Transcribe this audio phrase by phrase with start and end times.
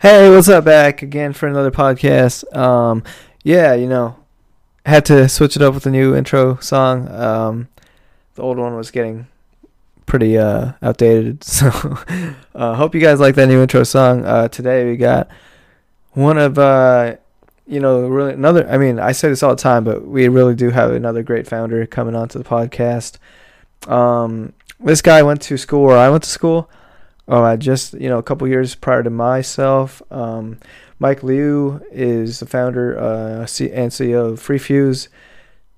[0.00, 0.64] Hey, what's up?
[0.64, 2.56] Back again for another podcast.
[2.56, 3.02] Um,
[3.42, 4.14] yeah, you know,
[4.86, 7.08] had to switch it up with a new intro song.
[7.10, 7.68] Um,
[8.36, 9.26] the old one was getting
[10.06, 11.66] pretty uh, outdated, so
[12.54, 14.24] uh, hope you guys like that new intro song.
[14.24, 15.26] Uh, today we got
[16.12, 17.16] one of uh,
[17.66, 18.68] you know really another.
[18.70, 21.48] I mean, I say this all the time, but we really do have another great
[21.48, 23.18] founder coming onto the podcast.
[23.90, 26.70] Um, this guy went to school where I went to school.
[27.28, 30.00] Oh, I just you know a couple years prior to myself.
[30.10, 30.58] Um,
[30.98, 33.46] Mike Liu is the founder uh, and
[33.92, 35.08] CEO of FreeFuse.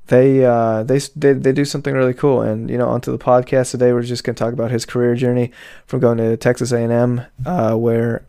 [0.06, 3.72] They, uh, they they they do something really cool, and you know, onto the podcast
[3.72, 5.50] today, we're just gonna talk about his career journey
[5.86, 8.24] from going to Texas A&M, uh, where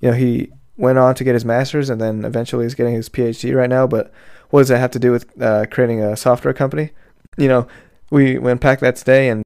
[0.00, 3.08] you know he went on to get his master's, and then eventually he's getting his
[3.08, 3.86] PhD right now.
[3.86, 4.12] But
[4.50, 6.90] what does that have to do with uh, creating a software company?
[7.36, 7.68] You know,
[8.10, 9.42] we we unpack that today, and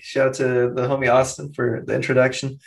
[0.00, 2.58] Shout out to the homie Austin for the introduction.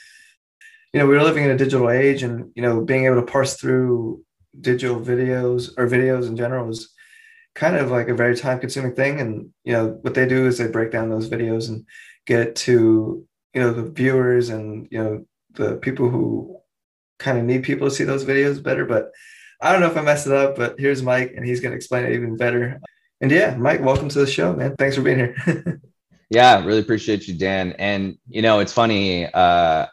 [0.93, 3.31] You know, we are living in a digital age, and you know, being able to
[3.31, 4.23] parse through
[4.59, 6.91] digital videos or videos in general is
[7.53, 9.19] kind of like a very time-consuming thing.
[9.19, 11.85] And you know, what they do is they break down those videos and
[12.25, 16.57] get to you know the viewers and you know the people who
[17.19, 18.85] kind of need people to see those videos better.
[18.85, 19.11] But
[19.61, 21.77] I don't know if I messed it up, but here's Mike, and he's going to
[21.77, 22.81] explain it even better.
[23.21, 24.75] And yeah, Mike, welcome to the show, man.
[24.77, 25.81] Thanks for being here.
[26.29, 27.73] Yeah, really appreciate you, Dan.
[27.77, 29.25] And you know, it's funny.
[29.27, 29.87] Uh,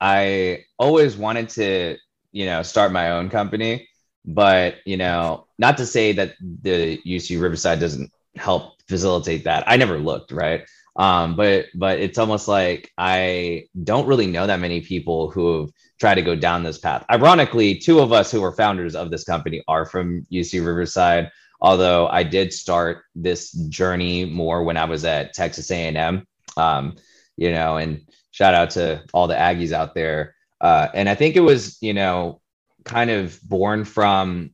[0.00, 1.96] I always wanted to,
[2.32, 3.88] you know, start my own company,
[4.24, 9.64] but you know, not to say that the UC Riverside doesn't help facilitate that.
[9.66, 10.64] I never looked, right?
[10.96, 15.70] Um, but but it's almost like I don't really know that many people who have
[16.00, 17.04] tried to go down this path.
[17.10, 21.30] Ironically, two of us who are founders of this company are from UC Riverside
[21.62, 26.26] although I did start this journey more when I was at Texas A&M.
[26.56, 26.96] Um,
[27.36, 28.02] you know, and
[28.32, 30.34] shout out to all the Aggies out there.
[30.60, 32.40] Uh, and I think it was, you know,
[32.84, 34.50] kind of born from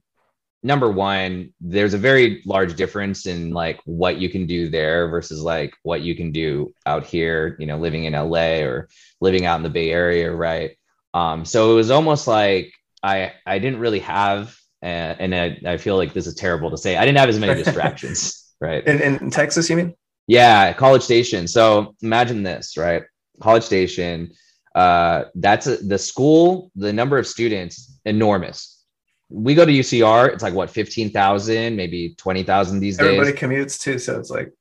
[0.63, 5.41] number one, there's a very large difference in like what you can do there versus
[5.41, 8.89] like what you can do out here, you know, living in LA or
[9.21, 10.77] living out in the Bay Area, right?
[11.15, 15.35] Um, so it was almost like I I didn't really have and, and
[15.67, 16.97] I, I, feel like this is terrible to say.
[16.97, 18.87] I didn't have as many distractions, right?
[18.87, 19.95] In, in Texas, you mean?
[20.27, 21.49] Yeah, College Station.
[21.49, 23.03] So imagine this, right?
[23.41, 24.33] College Station.
[24.75, 26.71] Uh, that's a, the school.
[26.77, 28.85] The number of students enormous.
[29.31, 30.33] We go to UCR.
[30.33, 33.43] It's like what fifteen thousand, maybe twenty thousand these Everybody days.
[33.43, 34.53] Everybody commutes too, so it's like.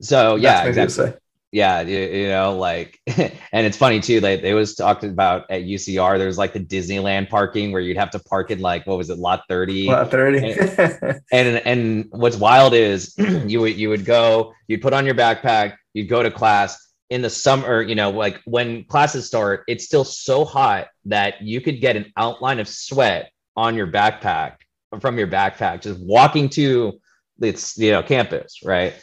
[0.00, 1.12] So yeah, exactly
[1.52, 5.62] yeah you, you, know like and it's funny too like they was talking about at
[5.62, 9.10] ucr there's like the disneyland parking where you'd have to park in like what was
[9.10, 14.04] it lot 30 lot 30 and, and, and what's wild is you would you would
[14.04, 18.10] go you'd put on your backpack you'd go to class in the summer you know
[18.10, 22.68] like when classes start it's still so hot that you could get an outline of
[22.68, 24.56] sweat on your backpack
[25.00, 27.00] from your backpack just walking to
[27.40, 28.94] its you know campus right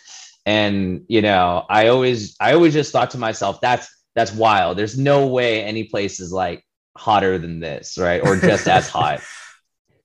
[0.47, 3.87] and you know i always i always just thought to myself that's
[4.17, 4.79] that's wild.
[4.79, 6.65] There's no way any place is like
[6.97, 8.19] hotter than this right?
[8.25, 9.21] Or just as hot.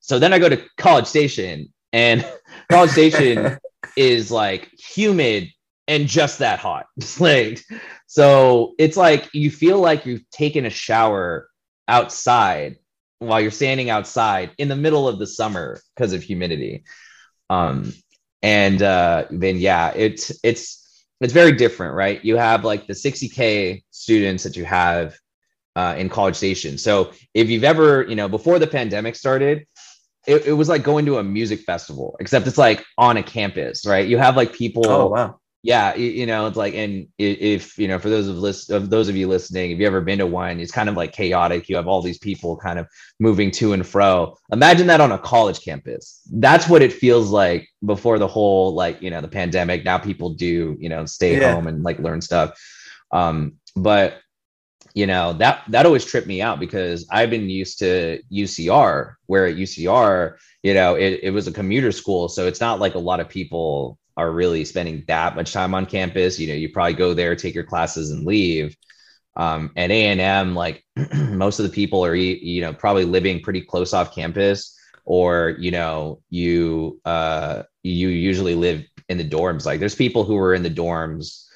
[0.01, 2.31] So then i go to college station and
[2.71, 3.59] college station
[3.97, 5.49] is like humid
[5.89, 6.87] and just that hot.
[7.19, 7.61] Like
[8.07, 11.49] so it's like you feel like you've taken a shower
[11.89, 12.77] outside
[13.19, 16.85] while you're standing outside in the middle of the summer because of humidity.
[17.49, 17.95] Um
[18.43, 22.25] and uh, then yeah it's it's it's very different right?
[22.25, 25.15] You have like the 60k students that you have
[25.77, 26.77] uh, in college station.
[26.77, 29.67] So if you've ever you know before the pandemic started
[30.27, 33.87] it, it was like going to a music festival except it's like on a campus
[33.87, 34.07] right?
[34.07, 37.87] You have like people oh wow yeah you, you, know it's like and if you
[37.87, 40.27] know for those of list of those of you listening if you ever been to
[40.27, 41.69] one it's kind of like chaotic.
[41.69, 42.89] You have all these people kind of
[43.21, 44.37] moving to and fro.
[44.51, 46.21] Imagine that on a college campus.
[46.33, 49.85] That's what it feels like before the whole like you know the pandemic.
[49.85, 51.55] Now people do you know stay yeah.
[51.55, 52.61] home and like learn stuff.
[53.13, 54.19] Um but
[54.95, 59.47] you know that that always tripped me out because i've been used to ucr where
[59.47, 62.99] at ucr you know it, it was a commuter school so it's not like a
[62.99, 66.39] lot of people are really spending that much time on campus.
[66.39, 68.77] You know, you probably go there, take your classes, and leave.
[69.35, 73.41] Um, at A and M, like most of the people are, you know, probably living
[73.41, 79.65] pretty close off campus, or you know, you uh, you usually live in the dorms.
[79.65, 81.47] Like, there's people who were in the dorms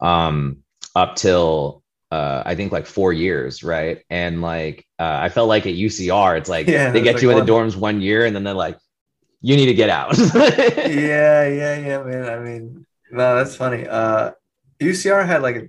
[0.00, 0.58] um,
[0.94, 1.82] up till
[2.14, 4.04] uh, I think like four years, right?
[4.08, 7.30] And like uh, I felt like at UCR, it's like yeah, they get like you
[7.30, 8.78] in the dorms one year, and then they're like,
[9.44, 10.16] you need to get out.
[10.34, 12.26] yeah, yeah, yeah, man.
[12.30, 13.86] I mean, no, that's funny.
[13.86, 14.30] Uh,
[14.80, 15.68] UCR had like a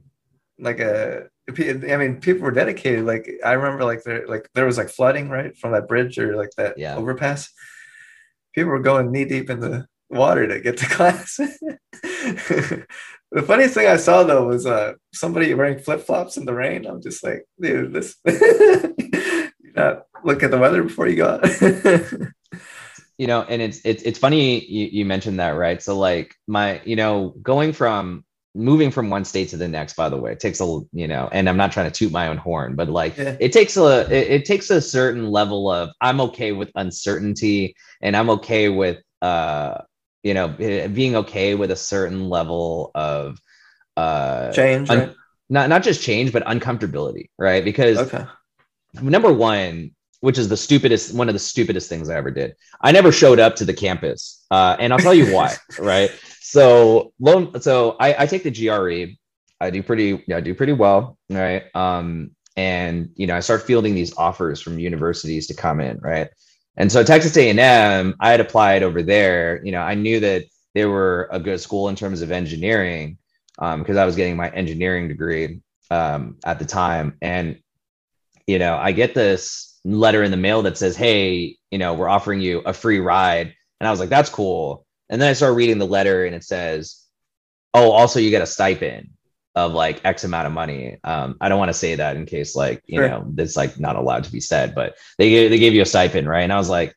[0.57, 3.06] like a I mean, people were dedicated.
[3.06, 6.38] Like I remember, like there, like there was like flooding right from that bridge or
[6.38, 6.95] like that yeah.
[6.95, 7.51] overpass.
[8.54, 11.36] People were going knee deep in the water to get to class.
[11.36, 12.86] the
[13.45, 16.86] funniest thing I saw though was uh somebody wearing flip flops in the rain.
[16.86, 18.16] I'm just like, dude, this.
[19.75, 21.44] not look at the weather before you go out.
[23.18, 25.82] You know, and it's it's it's funny you, you mentioned that, right?
[25.82, 28.26] So like my, you know, going from
[28.56, 31.28] moving from one state to the next by the way it takes a you know
[31.34, 33.36] and i'm not trying to toot my own horn but like yeah.
[33.42, 38.16] it takes a it, it, takes a certain level of i'm okay with uncertainty and
[38.16, 39.78] i'm okay with uh
[40.24, 43.38] you know being okay with a certain level of
[43.98, 45.16] uh change un- right?
[45.50, 48.26] not not just change but uncomfortability right because okay.
[49.02, 52.92] number one which is the stupidest one of the stupidest things i ever did i
[52.92, 56.12] never showed up to the campus uh, and i'll tell you why right
[56.46, 59.16] so loan so I, I take the GRE.
[59.60, 61.64] I do pretty yeah, I do pretty well, right?
[61.76, 66.30] Um, and you know, I start fielding these offers from universities to come in, right?
[66.78, 69.62] And so Texas A&M, I had applied over there.
[69.66, 73.18] You know, I knew that they were a good school in terms of engineering
[73.56, 77.18] because um, I was getting my engineering degree um, at the time.
[77.22, 77.60] And
[78.46, 82.10] you know, I get this letter in the mail that says, "Hey, you know, we're
[82.10, 85.56] offering you a free ride," and I was like, "That's cool." And then I started
[85.56, 87.06] reading the letter and it says,
[87.76, 89.10] oh, also you get a stipend
[89.54, 90.98] of like X amount of money.
[91.04, 93.10] Um, I don't want to say that in case like, you sure.
[93.10, 95.86] know, it's like not allowed to be said, but they gave, they gave you a
[95.86, 96.42] stipend, right?
[96.42, 96.96] And I was like,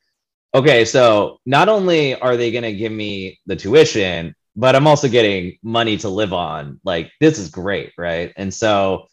[0.55, 5.08] okay, so not only are they going to give me the tuition, but I'm also
[5.08, 6.81] getting money to live on.
[6.85, 8.32] Like this is great, right?
[8.37, 9.08] And so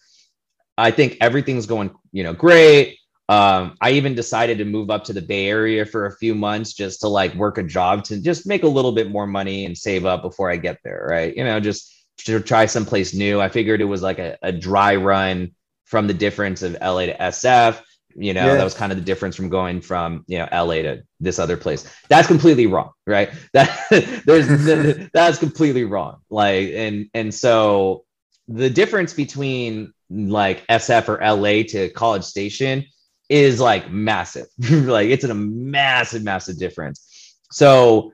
[0.77, 2.97] I think everything's going, you know, great.
[3.27, 6.73] Um, I even decided to move up to the Bay Area for a few months
[6.73, 9.75] just to like work a job to just make a little bit more money and
[9.75, 11.35] save up before I get there, right?
[11.35, 13.41] You know, just to try someplace new.
[13.41, 15.51] I figured it was like a, a dry run
[15.85, 17.81] from the difference of LA to SF.
[18.17, 18.55] You know, yeah.
[18.55, 21.57] that was kind of the difference from going from you know LA to this other
[21.57, 21.85] place.
[22.07, 23.29] That's completely wrong, right?
[23.53, 26.19] That there's that's completely wrong.
[26.29, 28.05] Like, and and so
[28.47, 32.85] the difference between like SF or LA to College Station
[33.29, 34.47] is like massive.
[34.69, 37.35] like it's a massive, massive difference.
[37.51, 38.11] So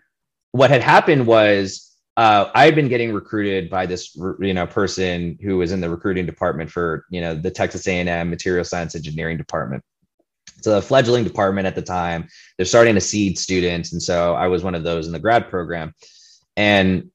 [0.51, 5.37] what had happened was uh, I had been getting recruited by this you know person
[5.41, 9.37] who was in the recruiting department for you know the Texas A&M Material Science Engineering
[9.37, 9.83] Department.
[10.57, 12.27] It's a fledgling department at the time.
[12.57, 15.49] They're starting to seed students, and so I was one of those in the grad
[15.49, 15.93] program.
[16.57, 17.09] And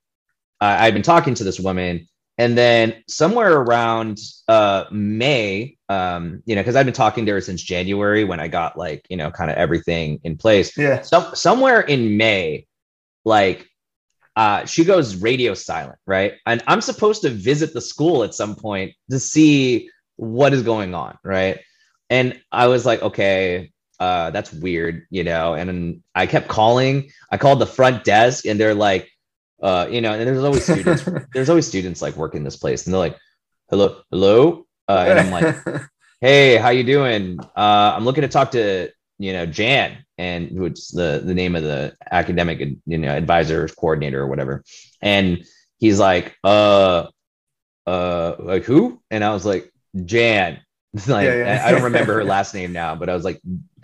[0.60, 2.08] uh, I'd been talking to this woman,
[2.38, 7.40] and then somewhere around uh, May, um, you know, because I've been talking to her
[7.40, 10.76] since January when I got like, you know, kind of everything in place.
[10.76, 11.02] Yeah.
[11.02, 12.66] So, somewhere in May,
[13.24, 13.68] like,
[14.34, 16.34] uh, she goes radio silent, right?
[16.44, 20.94] And I'm supposed to visit the school at some point to see what is going
[20.94, 21.60] on, right?
[22.10, 25.54] And I was like, okay, uh, that's weird, you know.
[25.54, 27.10] And I kept calling.
[27.30, 29.10] I called the front desk, and they're like,
[29.62, 32.92] uh, you know, and there's always students, there's always students like working this place, and
[32.92, 33.16] they're like,
[33.70, 35.56] "Hello, hello," uh, and I'm like,
[36.20, 37.38] "Hey, how you doing?
[37.56, 41.62] Uh, I'm looking to talk to you know Jan, and who's the the name of
[41.62, 44.64] the academic you know advisor coordinator or whatever,"
[45.00, 45.44] and
[45.78, 47.08] he's like, "Uh,
[47.86, 49.72] uh, like who?" And I was like,
[50.04, 50.60] "Jan."
[51.08, 51.62] like yeah, yeah.
[51.64, 53.40] I don't remember her last name now, but I was like,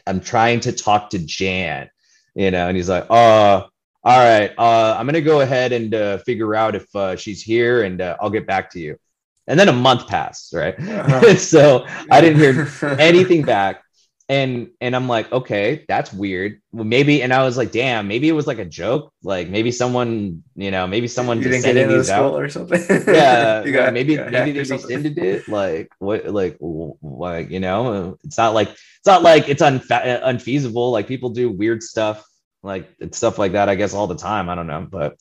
[0.07, 1.91] "I'm trying to talk to Jan,"
[2.35, 3.67] you know, and he's like, "Uh."
[4.05, 7.85] all right, uh, I'm gonna go ahead and uh, figure out if uh, she's here,
[7.85, 8.99] and uh, I'll get back to you.
[9.47, 10.79] And then a month passed, right?
[10.79, 11.35] Uh-huh.
[11.37, 12.69] so I didn't hear
[12.99, 13.83] anything back,
[14.29, 16.63] and and I'm like, okay, that's weird.
[16.71, 19.13] Well, maybe, and I was like, damn, maybe it was like a joke.
[19.23, 22.81] Like maybe someone, you know, maybe someone you just sending these out or something.
[23.09, 25.49] yeah, got, maybe maybe they rescinded it.
[25.49, 26.27] Like what?
[26.27, 30.93] Like like you know, it's not like it's not like it's unfa- unfeasible.
[30.93, 32.25] Like people do weird stuff
[32.63, 34.49] like stuff like that, I guess, all the time.
[34.49, 34.87] I don't know.
[34.89, 35.17] But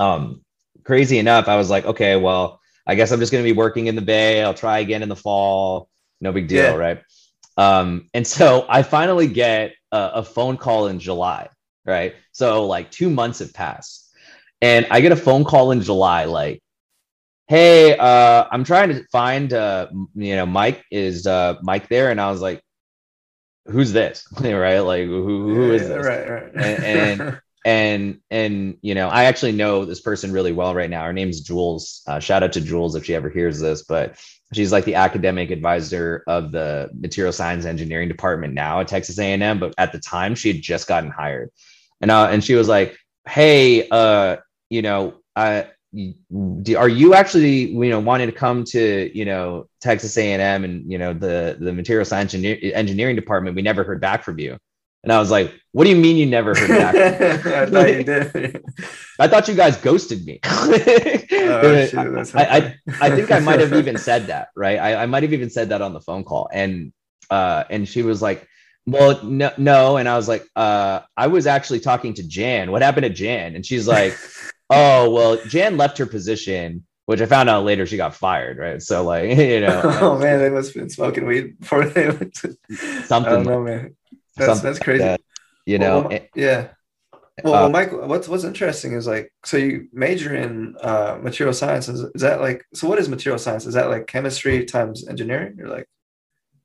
[0.00, 0.42] um
[0.84, 3.94] crazy enough, I was like, okay, well, I guess I'm just gonna be working in
[3.94, 4.42] the bay.
[4.42, 5.88] I'll try again in the fall.
[6.20, 6.74] No big deal, yeah.
[6.74, 7.02] right?
[7.56, 11.48] Um, and so I finally get a, a phone call in July,
[11.84, 12.14] right?
[12.32, 14.10] So like two months have passed.
[14.60, 16.62] And I get a phone call in July, like,
[17.48, 22.10] hey, uh, I'm trying to find uh, you know, Mike is uh Mike there?
[22.10, 22.62] And I was like,
[23.66, 26.84] who's this right like who, who is this right right and,
[27.20, 31.12] and and and you know i actually know this person really well right now her
[31.12, 34.16] name's jules uh, shout out to jules if she ever hears this but
[34.52, 39.58] she's like the academic advisor of the material science engineering department now at texas a&m
[39.60, 41.50] but at the time she had just gotten hired
[42.00, 42.96] and uh, and she was like
[43.28, 44.36] hey uh
[44.70, 45.66] you know i
[46.76, 50.96] are you actually you know wanting to come to you know Texas A&M and you
[50.96, 53.56] know the the material science engineering department?
[53.56, 54.56] We never heard back from you.
[55.04, 56.94] And I was like, "What do you mean you never heard back?"
[57.46, 58.64] I thought you did.
[59.18, 60.40] I thought you guys ghosted me.
[60.44, 64.78] oh, shoot, I, I, I think I might have even said that, right?
[64.78, 66.92] I, I might have even said that on the phone call, and
[67.30, 68.46] uh, and she was like,
[68.86, 72.70] "Well, no, no," and I was like, uh, "I was actually talking to Jan.
[72.70, 74.16] What happened to Jan?" And she's like,
[74.70, 78.80] "Oh, well, Jan left her position." Which I found out later she got fired, right?
[78.80, 79.82] So like, you know.
[79.84, 82.56] oh man, they must have been smoking weed before they went to
[83.04, 83.32] something.
[83.32, 83.96] I don't know, man.
[84.36, 85.02] That's that's crazy.
[85.02, 85.31] Like that,
[85.66, 86.68] you know, well, yeah.
[87.42, 91.88] Well, uh, Mike, what's what's interesting is like, so you major in uh, material science.
[91.88, 93.66] Is, is that like, so what is material science?
[93.66, 95.88] Is that like chemistry times engineering, or like?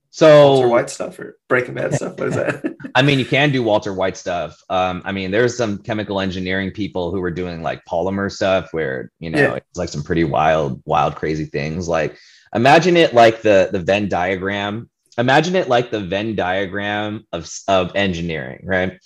[0.10, 2.18] So Walter White stuff or Breaking Bad stuff.
[2.18, 2.76] What is that?
[2.96, 4.62] I mean, you can do Walter White stuff.
[4.70, 9.12] Um, I mean, there's some chemical engineering people who were doing like polymer stuff where
[9.20, 9.54] you know yeah.
[9.56, 11.88] it's like some pretty wild, wild, crazy things.
[11.88, 12.18] Like
[12.54, 17.96] imagine it like the the Venn diagram imagine it like the Venn diagram of, of
[17.96, 19.00] engineering, right?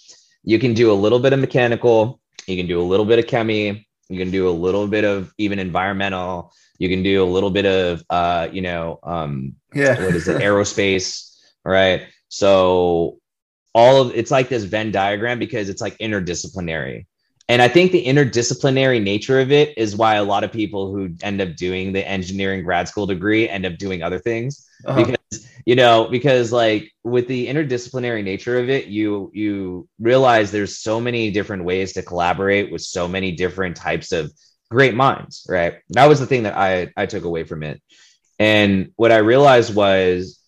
[0.44, 3.28] You can do a little bit of mechanical, you can do a little bit of
[3.28, 7.52] chemie, you can do a little bit of even environmental, you can do a little
[7.52, 12.08] bit of uh, you know, um, yeah, what is it, aerospace, right?
[12.28, 13.20] So
[13.74, 17.06] all of it's like this Venn diagram because it's like interdisciplinary.
[17.52, 21.14] And I think the interdisciplinary nature of it is why a lot of people who
[21.22, 24.66] end up doing the engineering grad school degree end up doing other things.
[24.86, 25.04] Uh-huh.
[25.04, 30.80] because you know because like with the interdisciplinary nature of it you you realize there's
[30.80, 34.32] so many different ways to collaborate with so many different types of
[34.72, 35.76] great minds right?
[35.90, 37.80] That was the thing that i i took away from it.
[38.40, 40.40] And what i realized was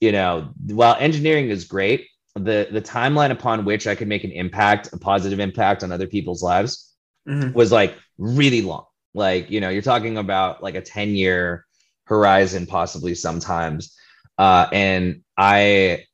[0.00, 4.32] you know while engineering is great the the timeline upon which i could make an
[4.32, 6.92] impact a positive impact on other people's lives
[7.28, 7.52] mm-hmm.
[7.52, 8.86] was like really long.
[9.14, 11.66] Like you know you're talking about like a 10 year
[12.04, 13.96] horizon possibly sometimes.
[14.38, 16.04] Uh, and i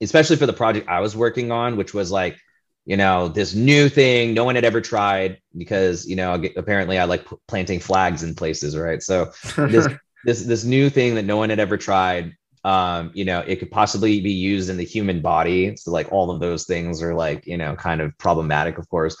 [0.00, 2.36] especially for the project i was working on which was like
[2.84, 7.04] you know this new thing no one had ever tried because you know apparently i
[7.04, 9.02] like planting flags in places right?
[9.02, 9.88] So this
[10.24, 12.34] this this new thing that no one had ever tried
[12.64, 16.30] um you know it could possibly be used in the human body so like all
[16.30, 19.16] of those things are like you know kind of problematic of course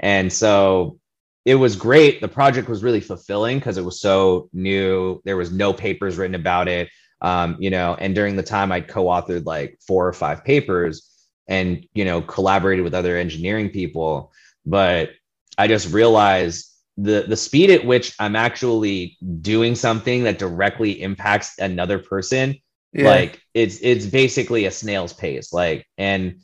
[0.00, 0.98] and so
[1.46, 2.20] it was great.
[2.20, 5.22] The project was really fulfilling because it was so new.
[5.24, 6.90] There was no papers written about it.
[7.22, 11.08] Um, you know, and during the time I co-authored like four or five papers
[11.46, 14.32] and you know collaborated with other engineering people.
[14.66, 15.10] But
[15.56, 21.58] I just realized the the speed at which I'm actually doing something that directly impacts
[21.60, 22.56] another person,
[22.96, 23.10] yeah.
[23.10, 25.52] like it's it's basically a snail's pace.
[25.52, 26.40] Like, and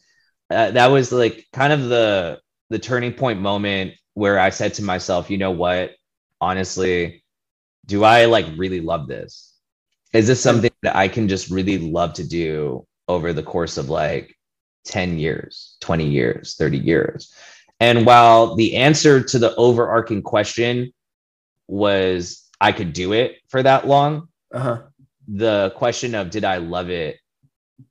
[0.50, 2.40] uh, that was like kind of the
[2.70, 5.92] the turning point moment where I said to myself, you know what?
[6.40, 7.24] Honestly,
[7.86, 9.54] do I like really love this?
[10.12, 13.88] Is this something that I can just really love to do over the course of
[13.88, 14.36] like
[14.84, 17.34] 10 years, 20 years, 30 years?
[17.80, 20.92] And while the answer to the overarching question
[21.66, 24.82] was I could do it for that long, uh-huh.
[25.28, 27.18] The question of did I love it,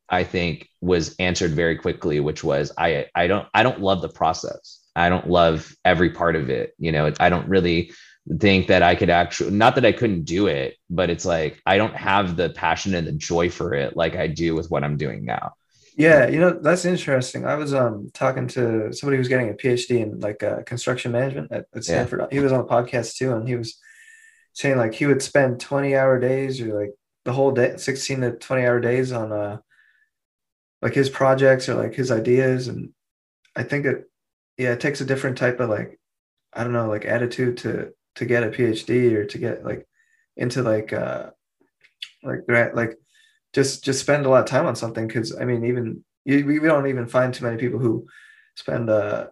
[0.10, 4.10] I think was answered very quickly, which was I I don't I don't love the
[4.10, 4.80] process.
[4.96, 6.74] I don't love every part of it.
[6.78, 7.92] You know, I don't really
[8.40, 11.78] think that I could actually, not that I couldn't do it, but it's like I
[11.78, 14.98] don't have the passion and the joy for it like I do with what I'm
[14.98, 15.54] doing now.
[15.98, 17.46] Yeah, you know that's interesting.
[17.46, 21.52] I was um talking to somebody who's getting a PhD in like uh, construction management
[21.52, 22.22] at, at Stanford.
[22.22, 22.28] Yeah.
[22.32, 23.78] He was on a podcast too, and he was
[24.54, 26.92] saying like he would spend twenty hour days or like
[27.26, 29.58] the whole day, sixteen to twenty hour days on uh
[30.82, 32.90] like his projects or like his ideas, and
[33.56, 34.06] I think it
[34.58, 36.00] yeah, it takes a different type of like,
[36.54, 39.88] I don't know, like attitude to to get a PhD or to get like
[40.38, 41.32] into like uh
[42.24, 42.42] like
[42.74, 42.98] like
[43.54, 45.08] just just spend a lot of time on something.
[45.08, 48.08] Because I mean even you, we don't even find too many people who
[48.56, 49.28] spend uh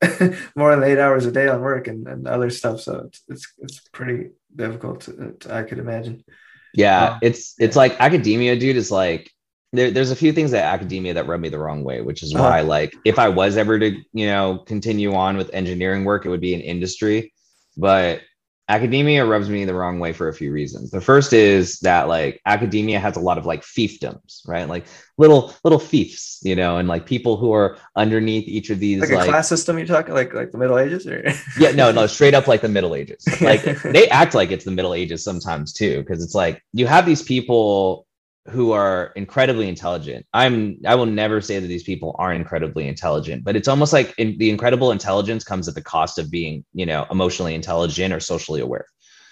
[0.56, 2.80] more than eight hours a day on work and, and other stuff.
[2.80, 6.24] So it's it's, it's pretty difficult to, to, I could imagine
[6.74, 7.80] yeah um, it's it's yeah.
[7.80, 9.30] like academia dude is like
[9.72, 12.34] there, there's a few things that academia that rub me the wrong way, which is
[12.34, 12.42] uh-huh.
[12.42, 12.68] why, uh-huh.
[12.68, 16.40] like, if I was ever to, you know, continue on with engineering work, it would
[16.40, 17.32] be in industry.
[17.76, 18.22] But
[18.70, 20.92] academia rubs me the wrong way for a few reasons.
[20.92, 24.68] The first is that like academia has a lot of like fiefdoms, right?
[24.68, 24.86] Like
[25.18, 29.10] little little fiefs, you know, and like people who are underneath each of these like,
[29.10, 29.76] like a class system.
[29.76, 31.20] You're talking like like the Middle Ages, or
[31.58, 33.26] yeah, no, no, straight up like the Middle Ages.
[33.40, 37.06] Like they act like it's the Middle Ages sometimes too, because it's like you have
[37.06, 38.06] these people
[38.48, 40.26] who are incredibly intelligent.
[40.32, 44.14] I'm I will never say that these people aren't incredibly intelligent, but it's almost like
[44.18, 48.20] in, the incredible intelligence comes at the cost of being, you know, emotionally intelligent or
[48.20, 48.86] socially aware.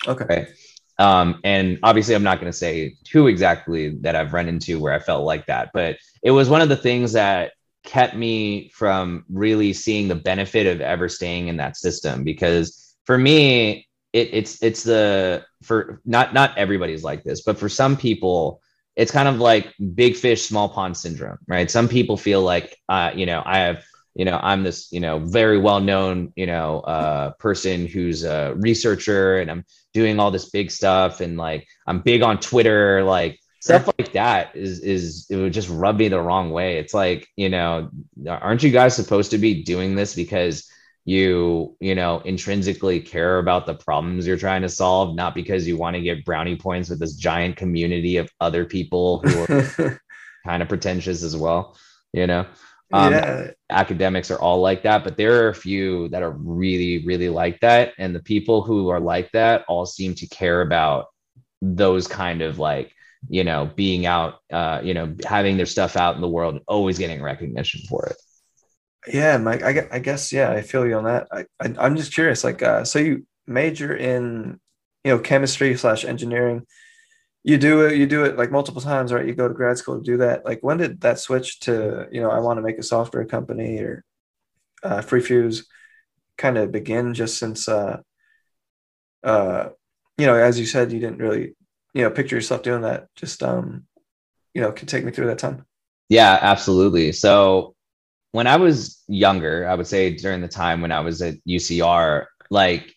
[0.07, 0.25] Okay.
[0.29, 0.49] Right.
[0.99, 4.93] Um, and obviously, I'm not going to say who exactly that I've run into where
[4.93, 7.53] I felt like that, but it was one of the things that
[7.85, 13.17] kept me from really seeing the benefit of ever staying in that system because for
[13.17, 18.61] me it, it's it's the for not not everybody's like this but for some people
[18.99, 21.71] it's kind of like big fish small pond syndrome right?
[21.71, 25.21] Some people feel like uh, you know i have you know i'm this you know
[25.21, 29.65] very well known you know uh, person who's a researcher and i'm
[29.95, 34.55] doing all this big stuff and like i'm big on twitter like stuff like that
[34.55, 36.79] is is it would just rub me the wrong way.
[36.79, 37.91] It's like you know
[38.29, 40.71] aren't you guys supposed to be doing this because
[41.09, 45.75] you you know intrinsically care about the problems you're trying to solve not because you
[45.75, 50.03] want to get brownie points with this giant community of other people who are
[50.47, 51.79] kind of pretentious as well
[52.13, 52.45] you know
[52.93, 53.51] um, yeah.
[53.71, 57.59] academics are all like that but there are a few that are really really like
[57.61, 61.07] that and the people who are like that all seem to care about
[61.63, 62.93] those kind of like
[63.31, 66.65] you know being out uh you know having their stuff out in the world and
[66.69, 68.17] always getting recognition for it
[69.07, 71.29] yeah mike i, I guess yeah i feel you on that.
[71.33, 74.61] I, I am just curious like uh so you major in
[75.05, 76.67] you know chemistry slash engineering.
[77.45, 79.27] You do it you do it like multiple times right?
[79.27, 80.45] You go to grad school to do that.
[80.45, 83.79] Like when did that switch to you know i want to make a software company
[83.79, 84.05] or
[84.83, 85.65] uh, freefuse
[86.37, 87.99] kind of begin just since uh
[89.25, 89.71] uh
[90.17, 91.57] you know as you said you didn't really
[91.95, 93.09] you know picture yourself doing that.
[93.17, 93.85] Just um
[94.55, 95.65] you know can take me through that time.
[96.09, 97.13] Yeah absolutely.
[97.13, 97.75] So
[98.33, 102.27] when i was younger i would say during the time when i was at ucr
[102.51, 102.95] like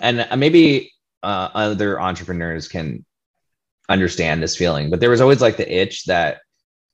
[0.00, 0.92] and maybe
[1.22, 3.04] uh, other entrepreneurs can
[3.88, 6.38] understand this feeling but there was always like the itch that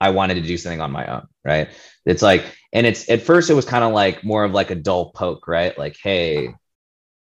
[0.01, 1.69] i wanted to do something on my own right
[2.07, 4.75] it's like and it's at first it was kind of like more of like a
[4.75, 6.49] dull poke right like hey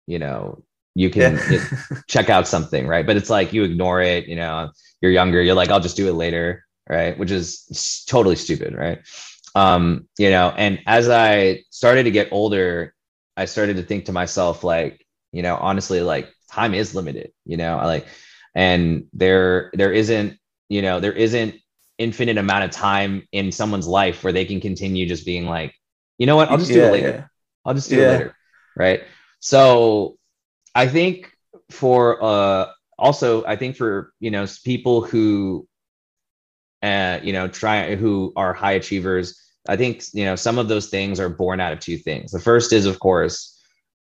[0.08, 0.64] you know
[0.96, 1.64] you can yeah.
[2.08, 3.06] check out something, right?
[3.06, 6.08] But it's like you ignore it, you know, you're younger, you're like, I'll just do
[6.08, 7.18] it later, right?
[7.20, 9.00] Which is totally stupid, right?
[9.56, 12.94] Um, you know, and as I started to get older,
[13.38, 17.58] I started to think to myself, like, you know, honestly, like time is limited, you
[17.58, 18.08] know, I like,
[18.54, 20.38] and there, there isn't,
[20.70, 21.56] you know, there isn't
[21.98, 25.74] infinite amount of time in someone's life where they can continue just being like,
[26.18, 27.10] you know what, I'll just do it later.
[27.10, 27.26] Yeah.
[27.66, 28.02] I'll just do yeah.
[28.02, 28.36] it later.
[28.76, 29.04] Right.
[29.40, 30.18] So
[30.74, 31.32] I think
[31.70, 35.68] for uh, also, I think for you know people who,
[36.84, 39.42] uh, you know, try who are high achievers.
[39.68, 42.32] I think you know some of those things are born out of two things.
[42.32, 43.60] The first is, of course,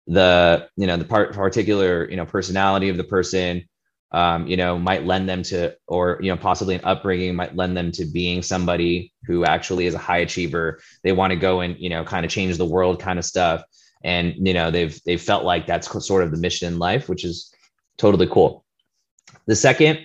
[0.07, 3.65] the you know the part particular you know personality of the person.
[4.13, 7.77] Um, you know, might lend them to, or you know, possibly an upbringing might lend
[7.77, 10.81] them to being somebody who actually is a high achiever.
[11.01, 13.63] They want to go and you know, kind of change the world, kind of stuff
[14.03, 17.23] and you know they've they've felt like that's sort of the mission in life which
[17.23, 17.53] is
[17.97, 18.63] totally cool
[19.45, 19.99] the second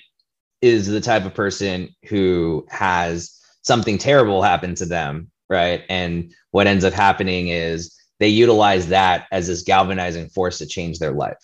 [0.66, 5.85] is the type of person who has something terrible happen to them right?
[5.88, 10.98] And what ends up happening is they utilize that as this galvanizing force to change
[10.98, 11.38] their life.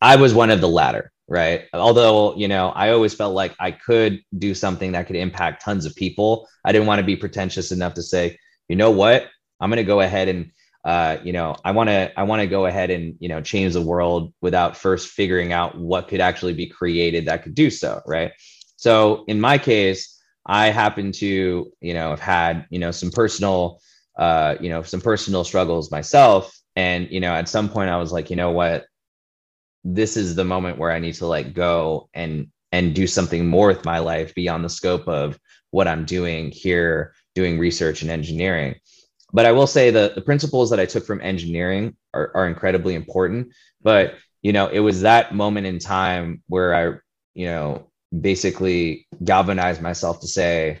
[0.00, 1.64] I was one of the latter right?
[1.72, 5.84] Although you know i always felt like i could do something that could impact tons
[5.84, 6.48] of people.
[6.64, 9.26] I didn't want to be pretentious enough to say you know what?
[9.60, 10.50] I'm going to go ahead and
[10.86, 13.72] uh, you know, I want to I want to go ahead and you know change
[13.72, 18.00] the world without first figuring out what could actually be created that could do so,
[18.06, 18.30] right?
[18.76, 23.80] So in my case, I happen to you know have had you know some personal
[24.16, 28.12] uh, you know some personal struggles myself, and you know at some point I was
[28.12, 28.86] like, you know what,
[29.82, 33.66] this is the moment where I need to like go and and do something more
[33.66, 35.36] with my life beyond the scope of
[35.72, 38.76] what I'm doing here, doing research and engineering
[39.36, 42.94] but I will say that the principles that I took from engineering are, are incredibly
[42.94, 43.52] important.
[43.82, 46.98] But you know, it was that moment in time where I,
[47.34, 50.80] you know, basically galvanized myself to say,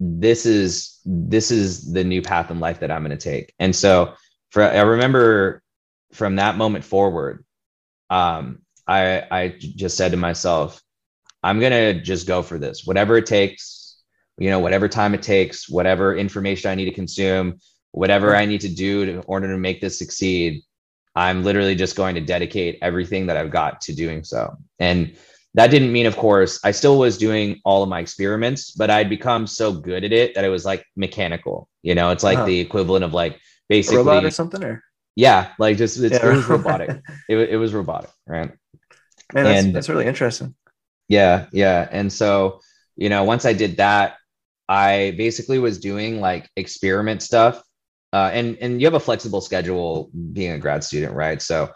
[0.00, 3.54] this is this is the new path in life that I'm going to take.
[3.60, 4.14] And so,
[4.50, 5.62] for I remember
[6.12, 7.44] from that moment forward,
[8.10, 10.82] um, I I just said to myself,
[11.44, 13.77] I'm gonna just go for this, whatever it takes
[14.38, 17.58] you know whatever time it takes whatever information i need to consume
[17.92, 20.62] whatever i need to do to, in order to make this succeed
[21.14, 24.56] i'm literally just going to dedicate everything that i've got to doing so.
[24.78, 25.16] And
[25.54, 29.08] that didn't mean of course i still was doing all of my experiments but i'd
[29.08, 31.68] become so good at it that it was like mechanical.
[31.82, 32.46] You know it's like uh-huh.
[32.46, 34.82] the equivalent of like basically robot or something or?
[35.16, 36.24] Yeah like just yeah.
[36.24, 36.90] it was robotic.
[37.28, 38.52] It, it was robotic right?
[39.34, 40.54] Man, that's, and that's really interesting.
[41.08, 41.88] Yeah yeah.
[41.90, 42.60] And so
[42.98, 44.16] you know, once I did that,
[44.68, 47.62] I basically was doing like experiment stuff.
[48.12, 51.42] Uh, and and you have a flexible schedule being a grad student, right?
[51.42, 51.72] So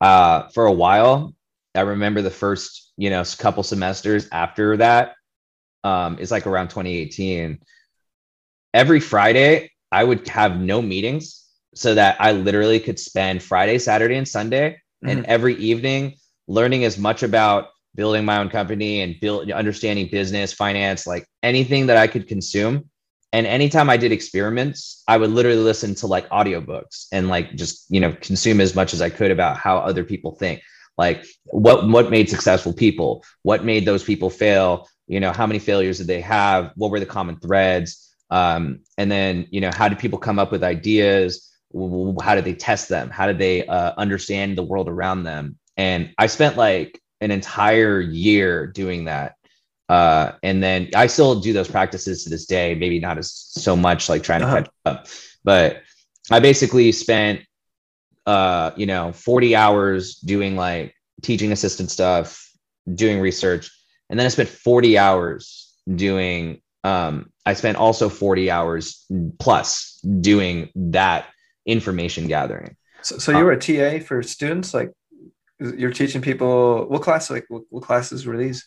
[0.00, 1.34] uh, for a while,
[1.74, 5.14] I remember the first you know couple semesters after that
[5.84, 7.58] um, is like around 2018.
[8.74, 14.16] Every Friday, I would have no meetings so that I literally could spend Friday, Saturday,
[14.16, 15.08] and Sunday, mm-hmm.
[15.08, 16.14] and every evening
[16.48, 21.86] learning as much about building my own company and build understanding business, finance, like anything
[21.86, 22.88] that I could consume.
[23.34, 27.86] And anytime I did experiments, I would literally listen to like audiobooks and like just,
[27.88, 30.62] you know, consume as much as I could about how other people think.
[30.98, 33.24] Like what what made successful people?
[33.42, 34.86] What made those people fail?
[35.06, 36.72] You know, how many failures did they have?
[36.76, 38.14] What were the common threads?
[38.30, 41.50] Um, and then, you know, how did people come up with ideas?
[42.22, 43.10] How did they test them?
[43.10, 45.58] How did they uh, understand the world around them?
[45.76, 49.36] And I spent like an entire year doing that.
[49.88, 53.76] Uh, and then I still do those practices to this day, maybe not as so
[53.76, 54.56] much like trying to uh-huh.
[54.56, 55.06] catch up,
[55.44, 55.82] but
[56.30, 57.42] I basically spent,
[58.26, 62.50] uh, you know, 40 hours doing like teaching assistant stuff,
[62.92, 63.70] doing research.
[64.10, 69.04] And then I spent 40 hours doing, um, I spent also 40 hours
[69.38, 71.26] plus doing that
[71.66, 72.76] information gathering.
[73.02, 74.92] So, so you were a TA for students, like
[75.76, 78.66] you're teaching people what class like what, what classes were these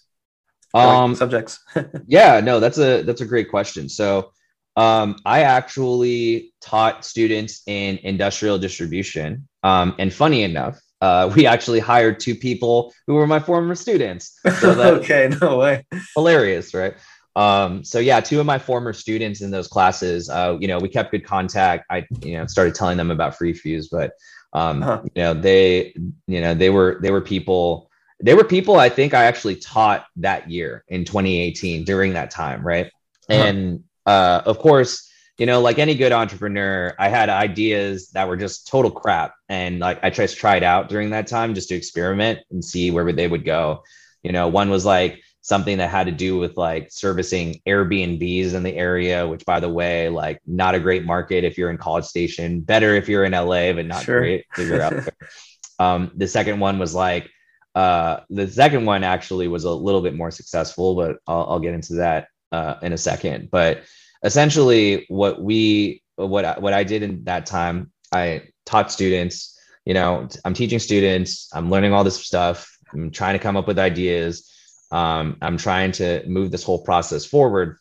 [0.73, 1.63] um like subjects
[2.07, 4.31] yeah no that's a that's a great question so
[4.75, 11.79] um i actually taught students in industrial distribution um and funny enough uh, we actually
[11.79, 14.39] hired two people who were my former students.
[14.59, 15.85] So okay, no way.
[16.15, 16.95] Hilarious, right?
[17.35, 20.87] Um, so yeah, two of my former students in those classes, uh, you know, we
[20.87, 21.85] kept good contact.
[21.91, 24.13] I, you know, started telling them about free fuse, but
[24.55, 25.01] um, uh-huh.
[25.03, 25.93] You know, they,
[26.27, 27.91] you know, they were they were people.
[28.21, 32.65] They were people I think I actually taught that year in 2018 during that time,
[32.65, 32.85] right?
[33.29, 33.43] Uh-huh.
[33.43, 38.37] And uh, of course, you know, like any good entrepreneur, I had ideas that were
[38.37, 42.39] just total crap, and like I just tried out during that time just to experiment
[42.49, 43.83] and see where they would go.
[44.23, 48.63] You know, one was like something that had to do with like servicing Airbnbs in
[48.63, 52.05] the area, which by the way, like not a great market if you're in College
[52.05, 54.21] Station, better if you're in LA, but not sure.
[54.21, 55.29] great if you're out there.
[55.77, 57.29] um, the second one was like,
[57.75, 61.75] uh, the second one actually was a little bit more successful, but I'll, I'll get
[61.75, 63.51] into that uh, in a second.
[63.51, 63.83] But
[64.23, 69.59] essentially, what we, what I, what I did in that time, I taught students.
[69.85, 71.49] You know, I'm teaching students.
[71.53, 72.75] I'm learning all this stuff.
[72.91, 74.49] I'm trying to come up with ideas
[74.91, 77.77] um, i'm trying to move this whole process forward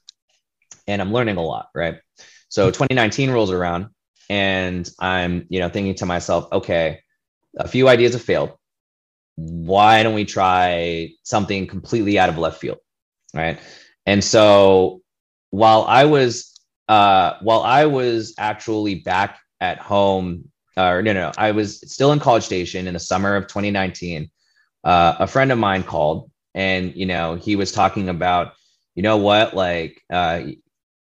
[0.86, 1.96] and i'm learning a lot right?
[2.48, 3.88] So 2019 rolls around
[4.30, 7.00] and i'm you know thinking to myself okay
[7.56, 8.50] a few ideas have failed.
[9.36, 12.78] Why don't we try something completely out of left field
[13.34, 13.58] right?
[14.06, 15.02] And so
[15.54, 21.52] while i was uh while i was actually back at home or no no i
[21.52, 24.28] was still in college station in the summer of 2019
[24.82, 28.52] uh, a friend of mine called and you know he was talking about
[28.94, 30.42] you know what like uh,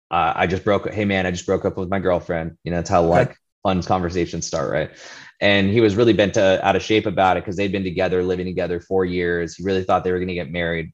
[0.09, 2.57] uh, i just broke hey man i just broke up with my girlfriend.
[2.63, 4.91] You know that's how like fun conversations start right?
[5.39, 8.21] And he was really bent to, out of shape about it because they'd been together
[8.21, 9.55] living together four years.
[9.55, 10.93] He really thought they were going to get married.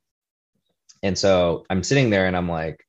[1.03, 2.83] And so i'm sitting there and i'm like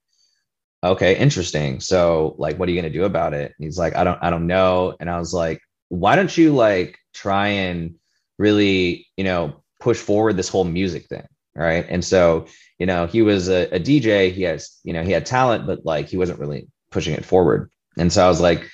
[0.83, 1.81] okay interesting.
[1.81, 3.55] So like what are you going to do about it?
[3.59, 4.97] And he's like i don't i don't know.
[4.99, 7.97] And i was like why don't you like try and
[8.39, 11.27] really you know push forward this whole music thing
[11.59, 11.87] right?
[11.89, 12.47] And so
[12.79, 15.85] you know he was a, a dj he has you know he had talent but
[15.85, 17.71] like he wasn't really pushing it forward.
[17.97, 18.69] And so i was like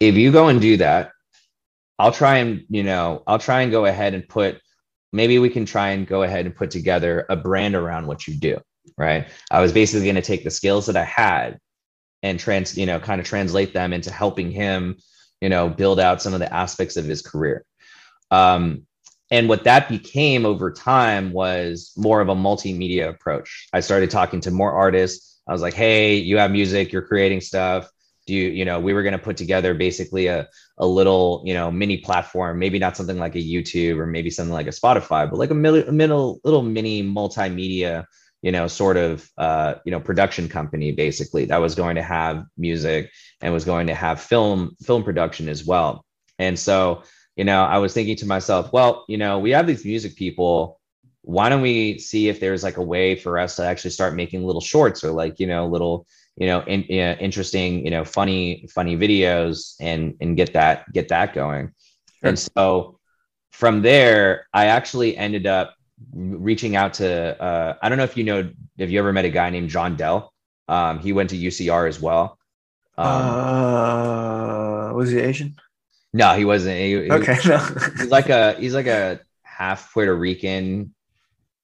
[0.00, 1.10] if you go and do that
[1.98, 4.60] i'll try and you know i'll try and go ahead and put
[5.12, 8.34] maybe we can try and go ahead and put together a brand around what you
[8.34, 8.60] do
[8.96, 9.28] right?
[9.50, 11.58] I was basically going to take the skills that i had
[12.22, 14.96] and trans you know kind of translate them into helping him
[15.40, 17.64] you know build out some of the aspects of his career.
[18.30, 18.86] Um,
[19.30, 23.68] and what that became over time was more of a multimedia approach.
[23.72, 25.40] I started talking to more artists.
[25.46, 27.90] I was like, hey, you have music, you're creating stuff.
[28.26, 31.54] Do you, you know, we were going to put together basically a, a little, you
[31.54, 35.28] know, mini platform, maybe not something like a YouTube or maybe something like a Spotify,
[35.28, 38.04] but like a, a middle, little mini multimedia,
[38.42, 42.44] you know, sort of, uh, you know, production company basically that was going to have
[42.58, 43.10] music
[43.40, 46.04] and was going to have film, film production as well.
[46.38, 47.02] And so
[47.38, 50.80] you know, I was thinking to myself, well, you know, we have these music people.
[51.22, 54.44] Why don't we see if there's like a way for us to actually start making
[54.44, 56.04] little shorts or like, you know, little,
[56.36, 60.92] you know, in, you know, interesting, you know, funny, funny videos and and get that
[60.92, 61.66] get that going.
[61.66, 62.28] Sure.
[62.28, 62.98] And so
[63.52, 65.76] from there, I actually ended up
[66.12, 69.30] reaching out to uh, I don't know if you know if you ever met a
[69.30, 70.32] guy named John Dell.
[70.66, 72.36] Um, he went to UCR as well.
[72.96, 75.54] Um, uh, was he Asian?
[76.12, 76.78] No, he wasn't.
[76.78, 77.58] He, he- Okay, no.
[77.96, 80.94] he's like a he's like a half Puerto Rican,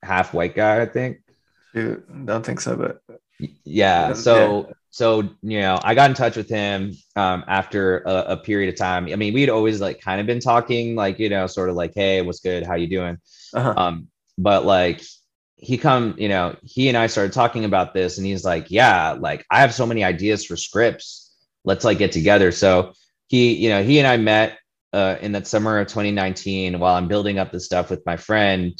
[0.02, 1.18] half white guy, I think.
[1.74, 3.02] Shoot, don't think so, but
[3.38, 3.48] Yeah.
[3.64, 4.12] Yeah.
[4.14, 8.68] So so you know, I got in touch with him um, after a, a period
[8.72, 9.08] of time.
[9.12, 11.92] I mean, we'd always like kind of been talking, like you know, sort of like,
[11.94, 12.64] hey, what's good?
[12.64, 13.18] How you doing?
[13.54, 13.74] uh-huh.
[13.76, 15.02] Um, but like
[15.56, 19.12] he come, you know, he and I started talking about this, and he's like, yeah,
[19.12, 21.32] like I have so many ideas for scripts.
[21.64, 22.52] Let's like get together.
[22.52, 22.92] So
[23.28, 24.58] he, you know, he and I met
[24.92, 28.72] uh, in that summer of 2019 while I'm building up this stuff with my friend,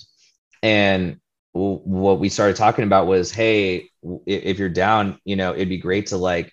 [0.62, 1.16] and
[1.54, 5.68] w- what we started talking about was, hey, w- if you're down, you know, it'd
[5.68, 6.52] be great to like,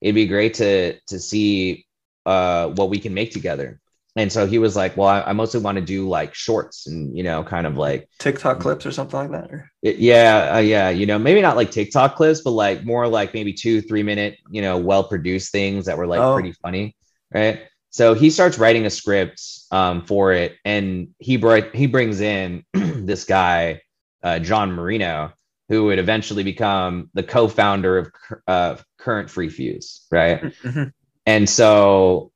[0.00, 1.86] it'd be great to to see
[2.26, 3.80] uh, what we can make together.
[4.16, 7.16] And so he was like, well, I, I mostly want to do like shorts and
[7.16, 9.50] you know, kind of like TikTok clips or something like that.
[9.52, 13.32] Or yeah, uh, yeah, you know, maybe not like TikTok clips, but like more like
[13.34, 16.34] maybe two, three minute, you know, well produced things that were like Oh.
[16.34, 16.96] pretty funny,
[17.32, 17.60] right?
[17.90, 22.64] So he starts writing a script um, for it, and he brought he brings in
[22.72, 23.82] this guy,
[24.22, 25.32] uh, John Marino,
[25.68, 28.12] who would eventually become the co-founder of
[28.46, 30.42] uh, Current Free Fuse, right?
[30.62, 30.92] Mhm.
[31.26, 32.32] And so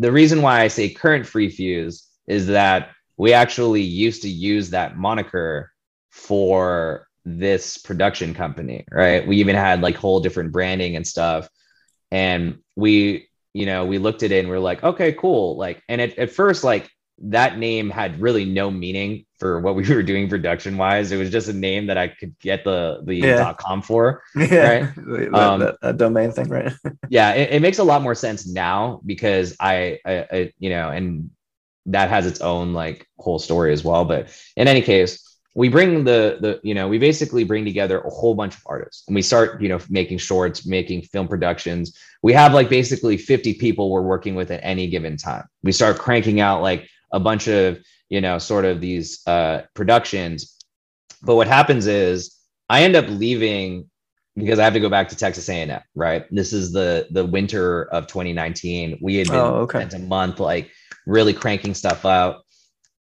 [0.00, 4.70] the reason why I say current free fuse is that we actually used to use
[4.70, 5.70] that moniker
[6.10, 9.26] for this production company, right?
[9.26, 11.48] We even had like whole different branding and stuff.
[12.10, 15.56] And we, you know, we looked at it and we are like, okay, cool.
[15.56, 16.90] Like, and at, at first, like
[17.22, 21.10] that name had really no meaning for what we were doing production wise.
[21.12, 23.36] It was just a name that I could get the the Yeah.
[23.36, 26.72] dot com for yeah, that, Um, that, that domain thing, right?
[27.08, 30.90] yeah it, it makes a lot more sense now because I, I, I you know
[30.90, 31.30] and
[31.86, 35.25] that has its own like whole story as well but in any case
[35.56, 39.04] we bring the the you know we basically bring together a whole bunch of artists
[39.08, 43.54] and we start you know making shorts making film productions we have like basically 50
[43.54, 47.48] people we're working with at any given time we start cranking out like a bunch
[47.48, 47.78] of
[48.10, 50.58] you know sort of these uh productions
[51.22, 52.36] but what happens is
[52.68, 53.90] i end up leaving
[54.36, 56.26] because I have to go back to Texas A&M, right?
[56.30, 58.98] This is the the winter of 2019.
[59.00, 59.78] We had been Oh, okay.
[59.78, 60.70] spent a month like
[61.06, 62.44] really cranking stuff out,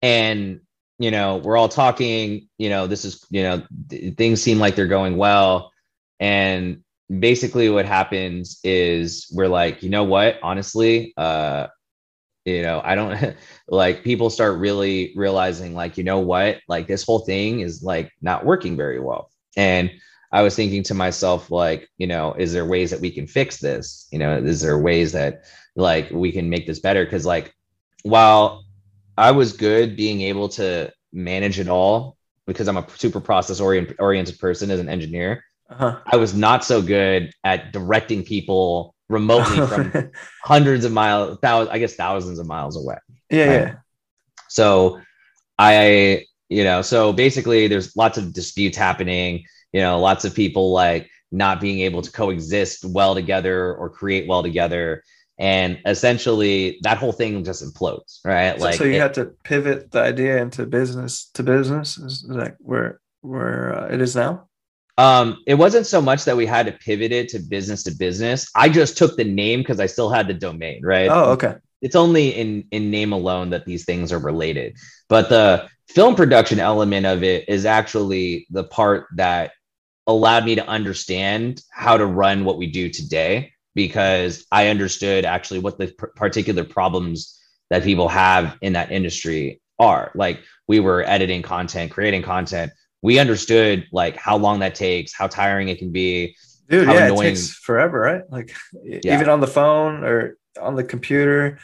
[0.00, 0.60] and
[1.00, 2.46] you know we're all talking.
[2.58, 5.72] You know this is you know th- things seem like they're going well,
[6.20, 6.84] and
[7.18, 10.38] basically what happens is we're like, you know what?
[10.42, 11.68] Honestly, uh,
[12.44, 13.34] you know I don't
[13.68, 18.12] like people start really realizing like you know what like this whole thing is like
[18.20, 19.90] not working very well, and
[20.32, 23.58] I was thinking to myself, like, you know, is there ways that we can fix
[23.58, 24.06] this?
[24.12, 25.44] You know, is there ways that
[25.76, 27.04] like we can make this better?
[27.04, 27.54] Because like,
[28.02, 28.64] while
[29.20, 33.94] I was good being able to manage it all because I'm a super process orient-
[33.98, 35.98] oriented person as an engineer, Uh-huh.
[36.12, 40.10] I was not so good at directing people remotely from
[40.42, 42.96] hundreds of miles, thousands, I guess thousands of miles away.
[43.30, 43.60] yeah, Right.
[43.68, 43.74] yeah.
[44.48, 45.00] So
[45.58, 50.72] I, you know, so basically there's lots of disputes happening, you know, lots of people
[50.72, 55.02] like not being able to coexist well together or create well together.
[55.40, 58.56] And essentially that whole thing just implodes, right?
[58.58, 61.98] So, like so you it- had to pivot the idea into business to business.
[61.98, 64.48] Is that where where uh, it is now?
[64.98, 68.50] Um, it wasn't so much that we had to pivot it to business to business.
[68.54, 71.08] I just took the name because I still had the domain, right?
[71.10, 71.54] Oh, okay.
[71.80, 74.76] it's only in in name alone that these things are related
[75.08, 79.52] but the film production element of it is actually the part that
[80.06, 83.52] allowed me to understand how to run what we do today
[83.86, 87.16] because i understood actually what the p- particular problems
[87.70, 90.36] that people have in that industry are like
[90.68, 92.70] we were editing content creating content
[93.02, 96.12] we understood like how long that takes how tiring it can be
[96.68, 98.22] Dude, How yeah, annoying- it takes forever, right?
[98.30, 98.48] Like
[98.84, 99.14] Yeah.
[99.16, 101.58] even on the phone or on the computer.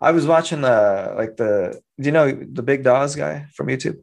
[0.00, 0.78] I was watching the
[1.20, 2.26] like the do you know
[2.58, 3.98] the Big Daws guy from YouTube?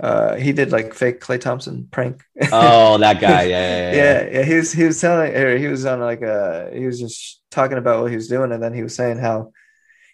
[0.00, 2.22] Uh, he did like fake Klay Thompson prank.
[2.52, 3.96] oh that guy yeah yeah, yeah.
[3.96, 4.42] yeah, yeah.
[4.44, 7.76] He was he was telling or he was on like a he was just talking
[7.78, 9.52] about what he was doing, and then he was saying how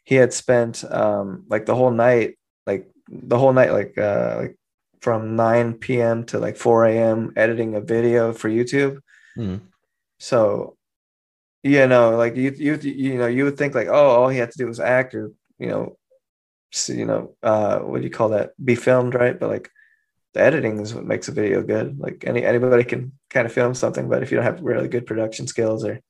[0.04, 4.58] he had spent um like the whole night, like the whole night, like uh like
[5.00, 6.24] from 9 p.m.
[6.24, 7.32] to like 4 a.m.
[7.36, 8.98] editing a video for YouTube.
[9.38, 9.60] Mhm.
[10.18, 10.76] So,
[11.62, 14.50] you know, like you you you know, you would think like, oh, all he had
[14.50, 15.96] to do was act or you know,
[16.88, 18.50] you know, uh, what do you call that?
[18.62, 19.38] Be filmed, right?
[19.38, 19.70] But like
[20.36, 21.98] the editing is what makes a video good.
[21.98, 25.06] Like any anybody can kind of film something, but if you don't have really good
[25.06, 26.00] production skills or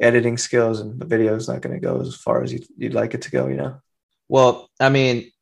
[0.00, 2.94] editing skills, and the video is not going to go as far as you, you'd
[2.94, 3.80] like it to go, you know.
[4.28, 5.32] Well, I mean,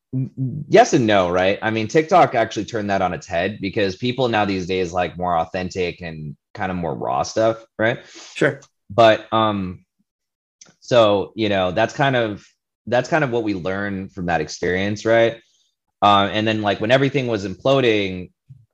[0.67, 1.59] yes and no, right?
[1.61, 5.15] I mean, TikTok actually turned that on its head because people now these days like
[5.15, 7.99] more authentic and kind of more raw stuff, right?
[8.33, 8.61] Sure.
[8.89, 9.85] But um,
[10.79, 12.43] so you know, that's kind of
[12.87, 15.39] that's kind of what we learn from that experience, right?
[16.01, 18.31] Uh, and then like when everything was imploding,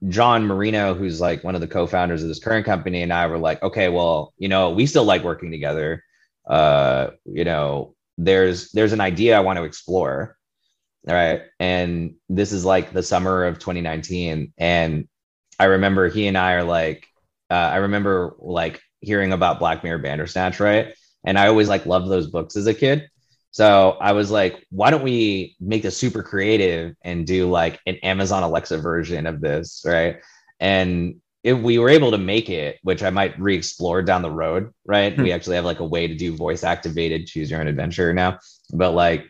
[0.09, 3.37] John Marino, who's like one of the co-founders of this current company, and I were
[3.37, 6.03] like, okay, well, you know, we still like working together.
[6.47, 10.37] Uh, you know, there's there's an idea I want to explore.
[11.07, 11.43] All right.
[11.59, 14.53] And this is like the summer of 2019.
[14.57, 15.07] And
[15.59, 17.05] I remember he and I are like,
[17.51, 20.95] uh, I remember like hearing about Black Mirror Bandersnatch, right?
[21.23, 23.07] And I always like loved those books as a kid.
[23.55, 27.95] So I was like, why don't we make this super creative and do like an
[28.03, 30.17] Amazon Alexa version of this, right?
[30.59, 34.73] And if we were able to make it, which I might re-explore down the road,
[34.85, 35.15] right?
[35.15, 35.23] Hmm.
[35.23, 38.39] We actually have like a way to do voice activated choose your own adventure now.
[38.73, 39.25] But like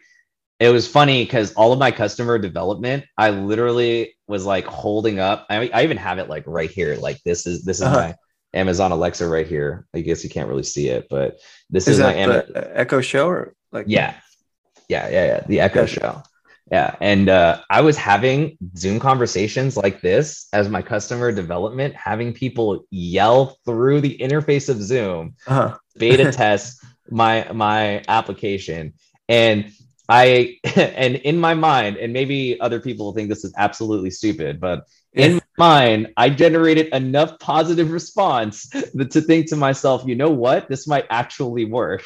[0.59, 5.45] it was funny because all of my customer development, I literally was like holding up.
[5.51, 6.95] I, I even have it like right here.
[6.95, 7.95] Like this is this is uh-huh.
[7.95, 8.15] my
[8.55, 9.85] Amazon Alexa right here.
[9.93, 11.37] I guess you can't really see it, but
[11.69, 14.15] this is, is my Am- Echo Show or like yeah,
[14.89, 15.43] yeah, yeah, yeah.
[15.47, 16.23] The Echo Show.
[16.71, 22.33] Yeah, and uh, I was having Zoom conversations like this as my customer development, having
[22.33, 25.77] people yell through the interface of Zoom, uh-huh.
[25.97, 28.93] beta test my my application,
[29.29, 29.71] and
[30.09, 34.85] I and in my mind, and maybe other people think this is absolutely stupid, but
[35.15, 40.67] in my mind, I generated enough positive response to think to myself, you know what,
[40.67, 42.03] this might actually work.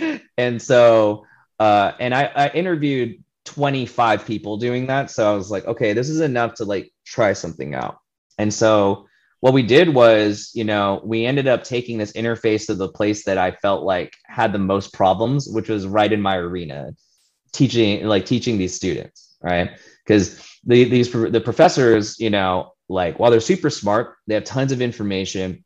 [0.38, 1.26] And so,
[1.58, 5.10] uh, and I, I interviewed 25 people doing that.
[5.10, 7.98] So I was like, okay, this is enough to like try something out.
[8.38, 9.06] And so
[9.40, 13.24] what we did was, you know, we ended up taking this interface to the place
[13.24, 16.94] that I felt like had the most problems, which was right in my arena,
[17.52, 19.72] teaching like teaching these students, right?
[20.04, 24.72] Because the, these the professors, you know, like while they're super smart, they have tons
[24.72, 25.64] of information.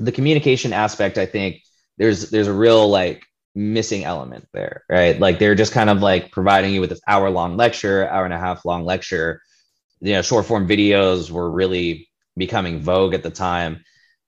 [0.00, 1.62] The communication aspect, I think,
[1.98, 5.18] there's there's a real like missing element there, right?
[5.18, 8.34] Like they're just kind of like providing you with this hour long lecture, hour and
[8.34, 9.40] a half long lecture.
[10.00, 13.82] You know, short form videos were really becoming vogue at the time,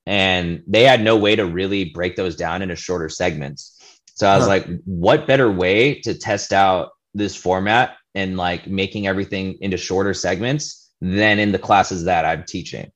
[0.06, 3.74] and they had no way to really break those down into shorter segments.
[4.14, 4.48] So I was huh.
[4.48, 10.14] like, what better way to test out this format and like making everything into shorter
[10.14, 12.90] segments than in the classes that I'm teaching.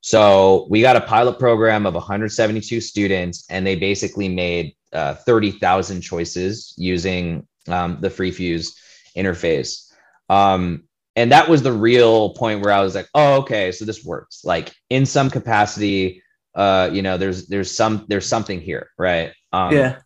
[0.00, 6.00] So we got a pilot program of 172 students, and they basically made uh, 30,000
[6.00, 8.74] choices using um, the FreeFuse
[9.16, 9.92] interface.
[10.28, 10.84] Um,
[11.16, 14.44] and that was the real point where I was like, oh, okay, so this works.
[14.44, 16.22] Like in some capacity,
[16.54, 19.32] uh, you know, there's there's some there's something here, right?
[19.52, 19.98] Um, yeah.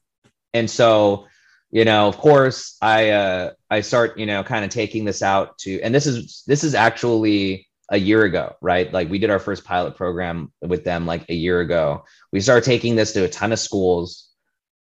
[0.54, 1.26] And so
[1.72, 5.58] you know of course i uh i start you know kind of taking this out
[5.58, 8.92] to and this is this is actually a year ago right?
[8.92, 12.04] Like we did our first pilot program with them like a year ago.
[12.32, 14.28] We started taking this to a ton of schools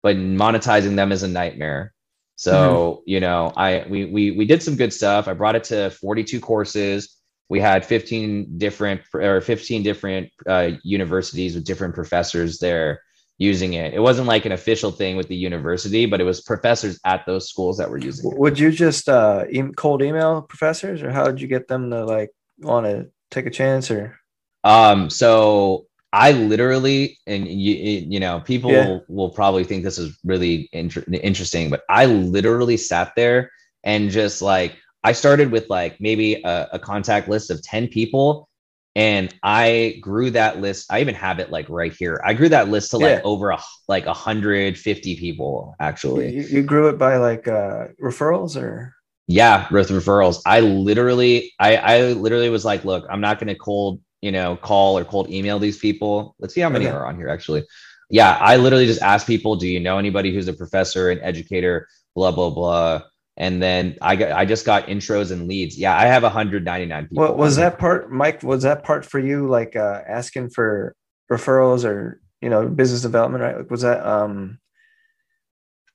[0.04, 1.94] but monetizing them is a nightmare.
[2.36, 3.02] So mm-hmm.
[3.06, 5.28] you know i we, we we did some good stuff.
[5.28, 7.18] I brought it to 42 courses.
[7.50, 13.02] We had 15 different or 15 different uh, universities with different professors there
[13.42, 13.92] using it.
[13.96, 17.50] It wasn't like an official thing with the university, but it was professors at those
[17.50, 18.38] schools that were using it.
[18.38, 22.06] Would you just uh, e- cold email professors, or how did you get them to
[22.06, 23.90] like want to take a chance?
[23.90, 24.16] Or
[24.64, 28.88] um, so I literally, and you, you know, people yeah.
[28.88, 33.52] will, will, probably think this is really inter- interesting, but I literally sat there
[33.84, 38.48] and just like I started with like maybe a, a contact list of ten people
[38.96, 40.92] and I grew that list.
[40.92, 42.22] I even have it like right here.
[42.26, 43.22] I grew that list to like yeah.
[43.24, 46.36] over a like 150 people actually.
[46.36, 48.96] You, you grew it by like uh referrals or
[49.28, 50.42] yeah, with referrals.
[50.46, 54.98] I literally I I literally was like, look, I'm not gonna cold, you know, call
[54.98, 56.36] or cold email these people.
[56.40, 56.96] Let's see how many okay.
[56.96, 57.64] are on here actually.
[58.10, 61.88] Yeah, I literally just asked people, do you know anybody who's a professor, an educator,
[62.14, 63.04] blah, blah, blah
[63.42, 65.76] and then I got I just got intros and leads.
[65.76, 67.24] Yeah, I have 199 people.
[67.24, 68.44] What was that part, Mike?
[68.44, 70.96] Was that part for you, like uh, asking for
[71.30, 73.44] referrals or you know business development?
[73.44, 73.58] Right?
[73.58, 74.60] Like, Was that um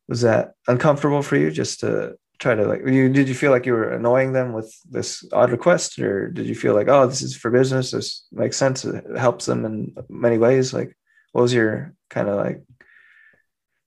[0.09, 3.65] was that uncomfortable for you just to try to like you did you feel like
[3.65, 7.23] you were annoying them with this odd request or did you feel like oh this
[7.23, 10.95] is for business this makes sense it helps them in many ways like
[11.33, 12.63] what was your kind of like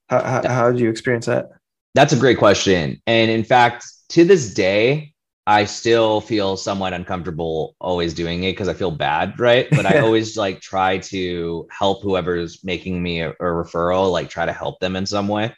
[0.09, 1.51] how, how, how did you experience that
[1.95, 3.01] that's a great question.
[3.07, 5.13] And in fact, to this day,
[5.49, 9.67] I still feel somewhat uncomfortable always doing it because I feel bad, right?
[9.71, 14.45] But I always like try to help whoever's making me a, a referral, like try
[14.45, 15.55] to help them in some way.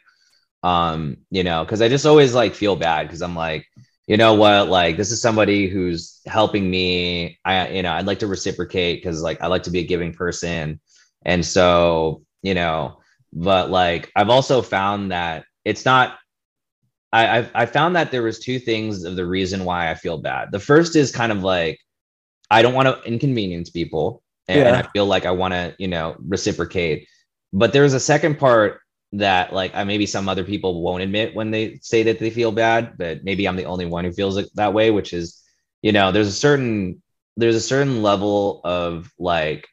[0.62, 3.66] Um, you know, because I just always like feel bad because I'm like,
[4.06, 7.38] you know what, like this is somebody who's helping me.
[7.44, 10.14] I, you know, I'd like to reciprocate because like I like to be a giving
[10.14, 10.80] person.
[11.24, 13.00] And so, you know,
[13.32, 16.18] but like I've also found that it's not
[17.12, 20.18] I, I've, I found that there was two things of the reason why I feel
[20.18, 20.50] bad.
[20.50, 21.78] The first is kind of like
[22.50, 24.68] I don't want to inconvenience people, and, yeah.
[24.68, 27.08] and I feel like I want to, you know, reciprocate.
[27.52, 28.80] But there's a second part
[29.12, 32.52] that like I maybe some other people won't admit when they say that they feel
[32.52, 35.42] bad, but maybe I'm the only one who feels it that way, which is,
[35.82, 37.02] you know, there's a certain
[37.36, 39.66] there's a certain level of like,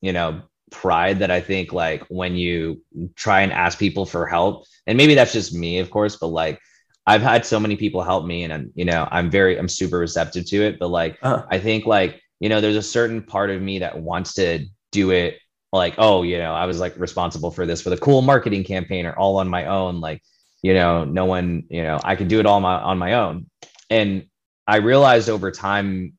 [0.00, 2.82] you know, pride that I think like when you
[3.14, 6.58] try and ask people for help, and maybe that's just me, of course, but like
[7.06, 9.98] I've had so many people help me and I'm, you know, I'm very, I'm super
[9.98, 10.78] receptive to it.
[10.78, 11.46] But like, uh-huh.
[11.50, 15.10] I think like, you know, there's a certain part of me that wants to do
[15.10, 15.38] it
[15.72, 19.06] like, oh, you know, I was like responsible for this with a cool marketing campaign
[19.06, 20.00] or all on my own.
[20.00, 20.22] Like,
[20.62, 23.46] you know, no one, you know, I could do it all my, on my own.
[23.90, 24.26] And
[24.66, 26.12] I realized over time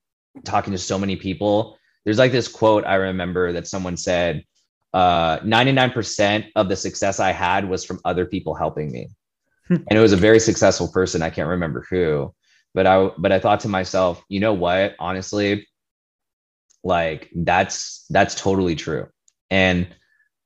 [0.44, 4.44] talking to so many people, there's like this quote I remember that someone said,
[4.94, 9.10] uh, 99% of the success I had was from other people helping me.
[9.70, 11.22] And it was a very successful person.
[11.22, 12.34] I can't remember who,
[12.74, 14.96] but I but I thought to myself, you know what?
[15.00, 15.68] Honestly,
[16.84, 19.08] like that's that's totally true.
[19.50, 19.88] And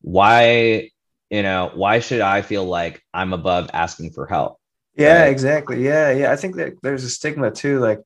[0.01, 0.91] why,
[1.30, 4.59] you know, why should I feel like I'm above asking for help?
[4.95, 5.32] Yeah, right?
[5.32, 5.84] exactly.
[5.84, 6.32] Yeah, yeah.
[6.32, 7.80] I think that there's a stigma too.
[7.80, 7.99] Like,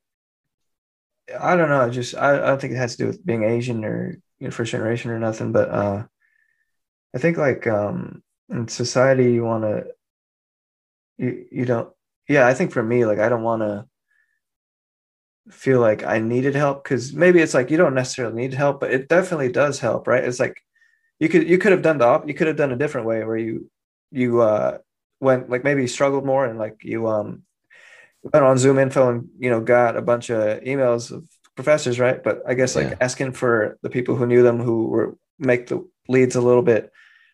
[1.40, 1.90] I don't know.
[1.90, 4.52] Just I, I don't think it has to do with being Asian or you know,
[4.52, 5.52] first generation or nothing.
[5.52, 6.04] But uh,
[7.16, 9.88] I think like um, in society, you want to
[11.18, 11.90] you you don't
[12.28, 13.86] yeah i think for me like i don't want to
[15.50, 18.92] feel like i needed help because maybe it's like you don't necessarily need help but
[18.92, 20.62] it definitely does help right it's like
[21.20, 23.24] you could you could have done the op- you could have done a different way
[23.24, 23.70] where you
[24.12, 24.78] you uh
[25.20, 27.44] went like maybe you struggled more and like you um
[28.24, 31.24] went on ZoomInfo and you know got a bunch of emails of
[31.56, 32.96] professors right but i guess like yeah.
[33.02, 36.92] asking for the people who knew them who were make the leads a little bit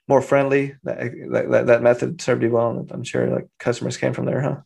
[0.07, 0.75] more friendly.
[0.83, 1.11] That,
[1.51, 4.57] that, that method served you well, and I'm sure like customers came from there, huh?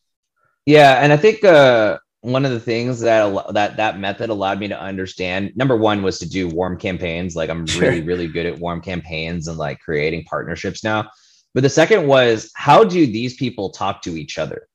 [0.65, 4.67] Yeah, and I think uh, one of the things that that that method allowed me
[4.67, 7.35] to understand number one was to do warm campaigns.
[7.35, 7.81] Like I'm sure.
[7.81, 11.09] really really good at warm campaigns and like creating partnerships now.
[11.53, 14.67] But the second was how do these people talk to each other?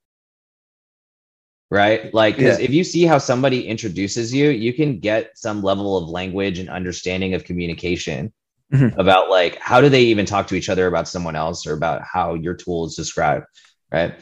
[1.70, 2.12] Right?
[2.12, 2.58] Like yeah.
[2.58, 6.68] if you see how somebody introduces you, you can get some level of language and
[6.68, 8.32] understanding of communication
[8.72, 8.98] mm-hmm.
[8.98, 12.02] about like how do they even talk to each other about someone else or about
[12.02, 13.46] how your tool is described
[13.92, 14.14] right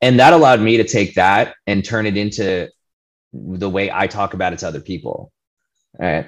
[0.00, 2.68] and that allowed me to take that and turn it into
[3.32, 5.32] the way i talk about it to other people
[5.98, 6.26] right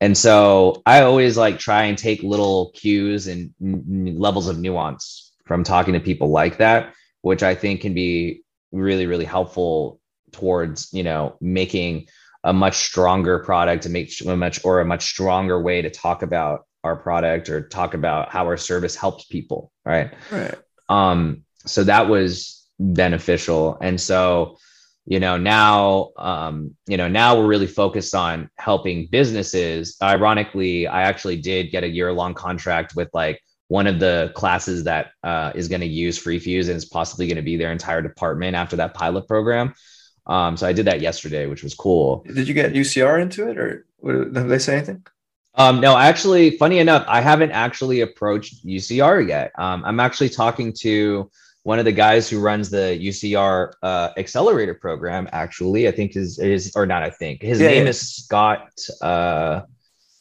[0.00, 5.32] and so i always like try and take little cues and n- levels of nuance
[5.44, 8.42] from talking to people like that which i think can be
[8.72, 10.00] really really helpful
[10.32, 12.06] towards you know making
[12.44, 16.22] a much stronger product to make a much or a much stronger way to talk
[16.22, 20.12] about our product or talk about how our service helps people right?
[20.30, 20.54] Right.
[20.88, 23.78] Um so that was beneficial.
[23.80, 24.58] And so
[25.06, 29.96] you know now um you know now we're really focused on helping businesses.
[30.02, 34.84] Ironically i actually did get a year long contract with like one of the classes
[34.84, 38.00] that uh, is going to use freefuse and is possibly going to be their entire
[38.00, 39.74] department after that pilot program.
[40.26, 42.24] Um so i did that yesterday which was cool.
[42.26, 45.04] Did you get ucr into it or did they say anything
[45.58, 49.50] um, no, actually, funny enough, I haven't actually approached UCR yet.
[49.58, 51.28] Um, I'm actually talking to
[51.64, 55.28] one of the guys who runs the UCR uh, accelerator program.
[55.32, 57.02] Actually, I think his is or not.
[57.02, 57.90] I think his yeah, name yeah.
[57.90, 58.70] is Scott.
[59.02, 59.62] Uh,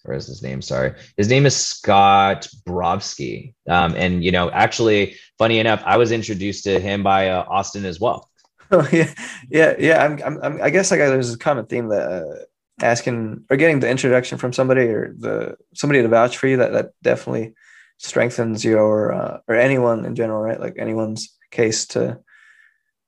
[0.03, 0.61] where is his name?
[0.63, 3.53] Sorry, his name is Scott Brovsky.
[3.69, 7.85] Um, and you know, actually, funny enough, I was introduced to him by uh, Austin
[7.85, 8.29] as well.
[8.69, 9.13] Oh yeah,
[9.49, 10.03] yeah, yeah.
[10.03, 12.11] I'm, I'm, I'm i guess like there's a common theme that.
[12.11, 12.45] Uh
[12.81, 16.73] asking or getting the introduction from somebody or the somebody to vouch for you that
[16.73, 17.53] that definitely
[17.97, 20.59] strengthens your uh, or anyone in general right?
[20.59, 22.19] Like anyone's case to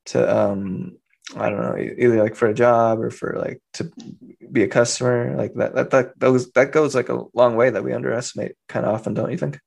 [0.06, 0.98] to um
[1.36, 3.92] i don't know either like for a job or for like to
[4.52, 7.84] be a customer like that that that goes that goes like a long way that
[7.84, 9.60] we underestimate kind of often don't you think?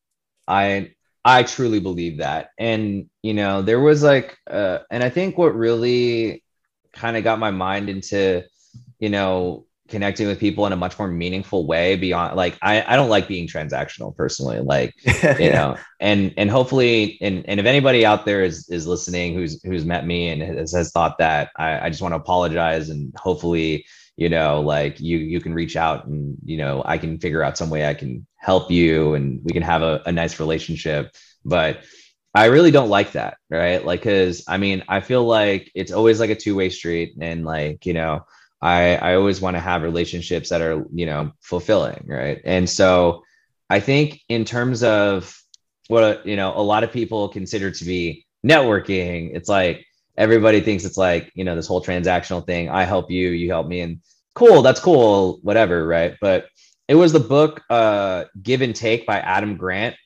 [0.49, 0.93] I
[1.25, 2.51] i truly believe that.
[2.59, 6.43] And you know there was like uh and i think what really
[6.93, 8.43] kind of got my mind into
[8.99, 12.97] you know connecting with people in a much more meaningful way beyond like I, I
[12.97, 14.95] don't like being transactional personally like
[15.39, 19.63] you know and and hopefully and and if anybody out there is is listening who's
[19.63, 23.13] who's met me and has, has thought that I, I just want to apologize and
[23.17, 23.87] hopefully
[24.17, 27.59] you know like you you can reach out and you know I can figure out
[27.59, 31.15] some way I can help you and we can have a, a nice relationship
[31.45, 31.85] but
[32.35, 33.85] I really don't like that, right?
[33.85, 37.45] Like, cause I mean, I feel like it's always like a two way street, and
[37.45, 38.25] like you know,
[38.63, 42.41] I I always want to have relationships that are you know fulfilling, right?
[42.45, 43.25] And so
[43.69, 45.37] I think in terms of
[45.89, 49.85] what you know, a lot of people consider to be networking, it's like
[50.17, 52.71] everybody thinks it's like you know this whole transactional thing.
[52.71, 54.01] I help you, you help me, and
[54.35, 56.17] cool, that's cool, whatever, right?
[56.21, 56.47] But
[56.87, 59.97] it was the book uh, Give and Take by Adam Grant,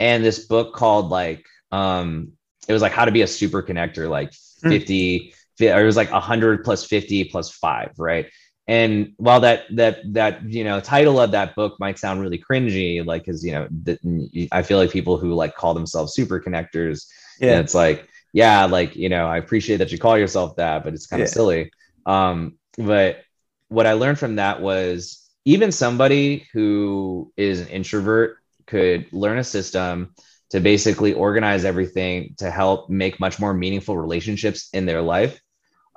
[0.00, 2.32] and this book called like um
[2.66, 4.32] it was like how to be a super connector like
[4.62, 4.70] hmm.
[4.70, 5.34] 50 mm.
[5.68, 8.26] Or it was like 100 plus 50 plus 5 right
[8.68, 13.04] and while that that that you know title of that book might sound really cringy
[13.04, 17.06] like because you know the, i feel like people who like call themselves super connectors
[17.40, 20.94] yeah it's like yeah like you know i appreciate that you call yourself that but
[20.94, 21.32] it's kind of yeah.
[21.32, 21.72] silly
[22.06, 23.22] um but
[23.68, 29.44] what i learned from that was even somebody who is an introvert could learn a
[29.44, 30.14] system
[30.50, 35.40] to basically organize everything to help make much more meaningful relationships in their life.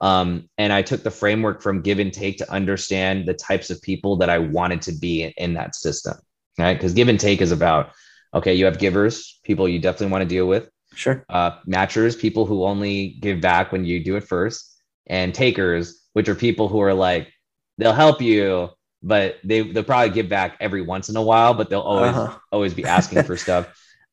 [0.03, 3.81] Um, and I took the framework from give and take to understand the types of
[3.81, 6.17] people that I wanted to be in, in that system.
[6.59, 6.73] Right.
[6.73, 7.91] Because give and take is about,
[8.33, 10.69] okay, you have givers, people you definitely want to deal with.
[10.93, 11.25] Sure.
[11.29, 14.77] Uh, matchers, people who only give back when you do it first,
[15.07, 17.29] and takers, which are people who are like,
[17.77, 18.69] they'll help you,
[19.01, 22.37] but they they'll probably give back every once in a while, but they'll always uh-huh.
[22.51, 23.67] always be asking for stuff.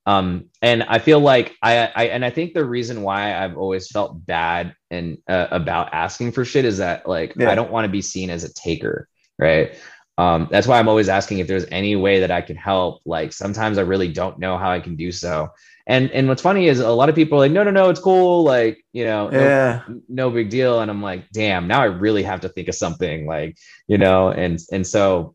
[0.06, 3.88] Um, and I feel like I, I, and I think the reason why I've always
[3.88, 7.50] felt bad and uh, about asking for shit is that like yeah.
[7.50, 9.74] I don't want to be seen as a taker, right?
[10.18, 13.00] Um, that's why I'm always asking if there's any way that I can help.
[13.06, 15.50] Like sometimes I really don't know how I can do so.
[15.86, 18.00] And and what's funny is a lot of people are like, no, no, no, it's
[18.00, 20.80] cool, like you know, yeah, no, no big deal.
[20.80, 24.30] And I'm like, damn, now I really have to think of something, like you know,
[24.30, 25.34] and and so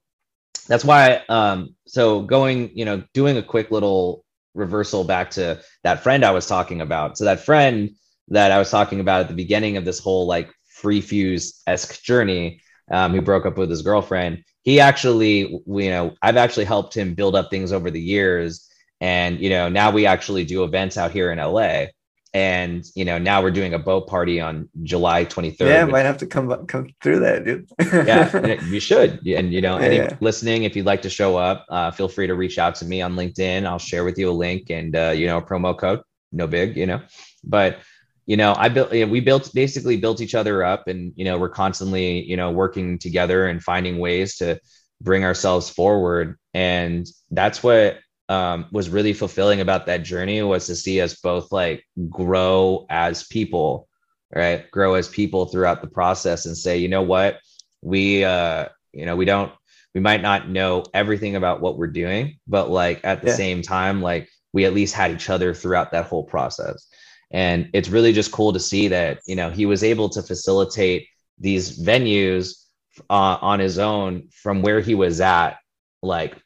[0.68, 4.25] that's why um so going you know doing a quick little
[4.56, 7.18] reversal back to that friend I was talking about.
[7.18, 7.91] So that friend
[8.30, 10.49] that I was talking about at the beginning of this whole like
[10.82, 16.38] FreeFuse esque journey, um, who broke up with his girlfriend, he actually, you know, I've
[16.38, 18.68] actually helped him build up things over the years.
[19.01, 21.88] And, you know, now we actually do events out here in LA
[22.36, 25.68] and you know now we're doing a boat party on July 23rd.
[25.68, 27.70] Yeah, might have to come come through that, dude.
[27.80, 29.26] yeah, you should.
[29.26, 30.18] And you know, any yeah.
[30.20, 33.02] listening, if you'd like to show up, uh, feel free to reach out to me
[33.02, 33.66] on LinkedIn.
[33.66, 36.02] I'll share with you a link and uh, you know a promo code.
[36.34, 37.02] No big, you know.
[37.46, 37.80] But
[38.26, 38.92] you know, I built.
[38.92, 42.36] You know, we built basically built each other up, and you know, we're constantly you
[42.36, 44.60] know working together and finding ways to
[45.02, 46.38] bring ourselves forward.
[46.54, 48.00] And that's what
[48.30, 53.24] um, was really fulfilling about that journey was to see us both like grow as
[53.28, 53.88] people,
[54.34, 54.70] right?
[54.72, 57.40] Grow as people throughout the process and say, you know what,
[57.82, 59.52] we, uh, you know, we don't,
[59.94, 63.36] we might not know everything about what we're doing, but like at the yeah.
[63.36, 66.88] same time, like we at least had each other throughout that whole process.
[67.32, 71.08] And it's really just cool to see that, you know, he was able to facilitate
[71.38, 72.66] these venues
[73.10, 75.58] uh, on his own from where he was at
[76.02, 76.38] like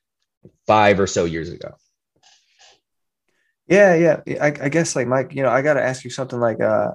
[0.69, 1.73] five or so years ago.
[3.67, 4.39] Yeah, yeah.
[4.39, 6.91] I, I guess like Mike, you know, I got to ask you something like, uh,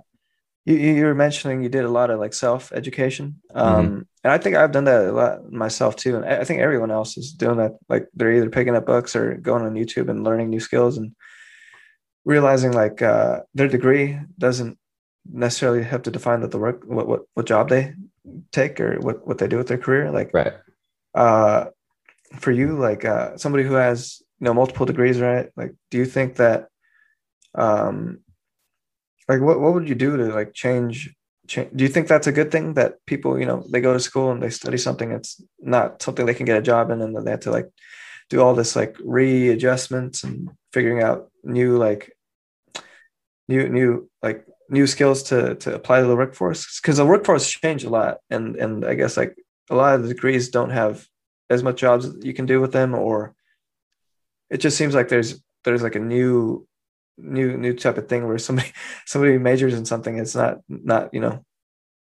[0.65, 3.41] you, you were mentioning you did a lot of like self education.
[3.53, 4.03] Um, mm-hmm.
[4.23, 6.15] and I think I've done that a lot myself too.
[6.17, 7.73] And I think everyone else is doing that.
[7.89, 11.17] Like they're either picking up books or going on YouTube and learning new skills and
[12.25, 14.79] realizing like, uh, their degree doesn't
[15.31, 17.93] necessarily have to define that the work, what, what, what job they
[18.53, 20.13] take or what, what they do with their career.
[20.13, 20.55] Like, right.
[21.13, 21.67] Uh,
[22.39, 25.49] for you, like uh, somebody who has you know multiple degrees, right?
[25.57, 26.69] Like, do you think that,
[27.55, 28.21] um,
[29.29, 31.15] like, what what would you do to like change?
[31.47, 31.71] Change?
[31.75, 34.31] Do you think that's a good thing that people, you know, they go to school
[34.31, 37.25] and they study something it's not something they can get a job in, and then
[37.25, 37.71] they have to like
[38.31, 42.13] do all this like readjustments and figuring out new like
[43.49, 47.85] new new like new skills to to apply to the workforce because the workforce changed
[47.85, 49.37] a lot and and i guess like
[49.71, 51.07] a lot of the degrees don't have
[51.51, 53.35] as much jobs you can do with them or
[54.51, 56.67] it just seems like there's there's like a new
[57.17, 58.73] new new type of thing where somebody
[59.07, 61.45] somebody majors in something it's not not you know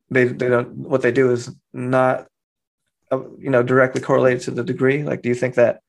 [0.10, 2.28] they they don't what they do is not
[3.12, 5.04] uh, you know directly correlated to the degree.
[5.04, 5.82] Like do you think that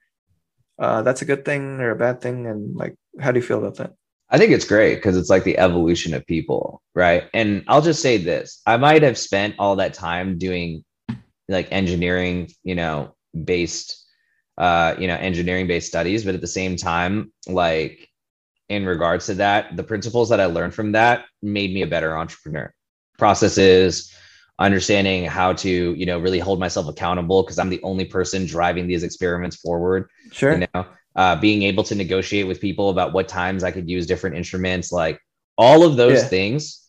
[0.79, 2.47] uh, that's a good thing or a bad thing?
[2.47, 3.93] And like how do you feel about that?
[4.31, 7.25] I think it's great because it's like the evolution of people, right?
[7.35, 8.63] And I'll just say this.
[8.67, 10.85] I might have spent all that time doing
[11.49, 14.05] like engineering, you know, based
[14.59, 18.09] uh you know engineering based studies but at the same time like
[18.69, 22.17] in regards to that the principles that i learned from that made me a better
[22.17, 22.73] entrepreneur
[23.19, 24.15] processes
[24.59, 28.87] understanding how to you know really hold myself accountable because i'm the only person driving
[28.87, 33.29] these experiments forward sure you know uh, being able to negotiate with people about what
[33.29, 35.21] times I could use different instruments, like
[35.59, 36.29] all of those Yeah.
[36.29, 36.89] things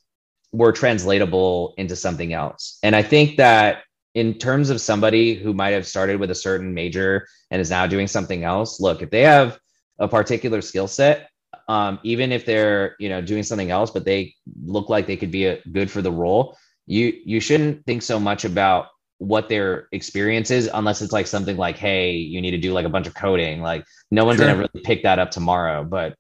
[0.51, 2.77] were translatable into something else.
[2.83, 3.83] And I think that
[4.16, 7.88] in terms of somebody who might have started with a certain major and is now
[7.88, 9.59] doing something else, look, if they have
[9.99, 11.30] a particular skill set,
[11.68, 14.34] um, even if they're you know doing something else, but they
[14.64, 18.20] look like they could be a, good for the role, you you shouldn't think so
[18.20, 18.88] much about
[19.20, 22.86] what their experience is unless it's like something like hey you need to do like
[22.86, 24.47] a bunch of coding like no one's Sure.
[24.47, 26.16] gonna really pick that up tomorrow but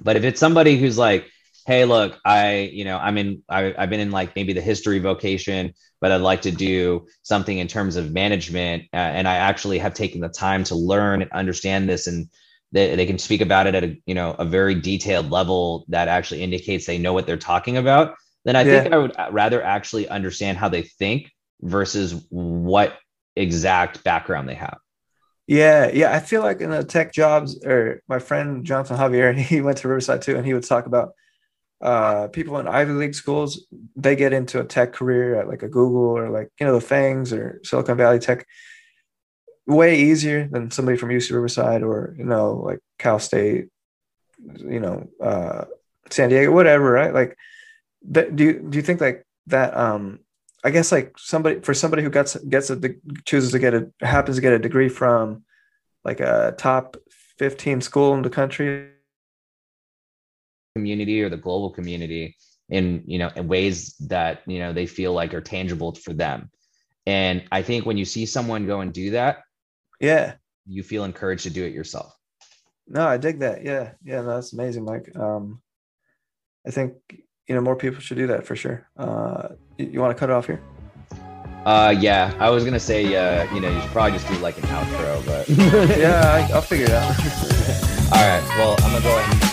[0.00, 1.30] but if it's somebody who's like
[1.66, 4.98] hey look i you know i'm in I, i've been in like maybe the history
[5.00, 9.78] vocation but i'd like to do something in terms of management uh, and i actually
[9.78, 12.28] have taken the time to learn and understand this and
[12.72, 16.08] they, they can speak about it at a you know a very detailed level that
[16.08, 18.14] actually indicates they know what they're talking about
[18.44, 21.30] then i think i would rather actually understand how they think
[21.62, 22.96] versus what
[23.34, 24.78] exact background they have
[25.48, 26.12] Yeah, yeah.
[26.12, 29.88] I feel like in the tech jobs, or my friend Jonathan Javier, he went to
[29.88, 31.12] Riverside too, and he would talk about
[31.80, 33.66] uh, people in Ivy League schools.
[33.94, 36.84] They get into a tech career at like a Google or like you know the
[36.84, 38.46] FAANGs or Silicon Valley Tech
[39.66, 43.68] way easier than somebody from UC Riverside or you know like Cal State,
[44.58, 45.64] you know, uh,
[46.10, 47.12] San Diego, whatever, right?
[47.12, 47.36] Like,
[48.10, 49.76] that, do you do you think like that?
[49.76, 50.20] Um,
[50.64, 52.80] I guess like somebody for somebody who gets gets a
[53.24, 55.44] chooses to get a happens to get a degree from
[56.04, 56.96] like a top
[57.38, 58.90] 15 school in the country
[60.76, 62.36] community or the global community
[62.68, 66.50] in you know in ways that you know they feel like are tangible for them.
[67.06, 69.34] And i think when you see someone go and do that
[70.00, 70.34] yeah.
[70.66, 72.12] you feel encouraged to do it yourself.
[72.88, 73.64] No i dig that.
[73.64, 73.92] Yeah.
[74.04, 75.08] Yeah no, that's amazing mike.
[75.16, 75.62] Um
[76.66, 76.94] i think
[77.46, 78.88] you know more people should do that for sure.
[78.98, 79.48] Uh
[79.78, 80.60] you, you want to cut it off here?
[81.64, 82.34] Uh yeah.
[82.40, 85.24] I was gonna say uh you know you should probably just do like an outro
[85.30, 85.48] but
[86.04, 87.14] yeah I, i'll figure it out.
[88.14, 88.44] All right.
[88.58, 89.45] Well i'm gonna go ahead and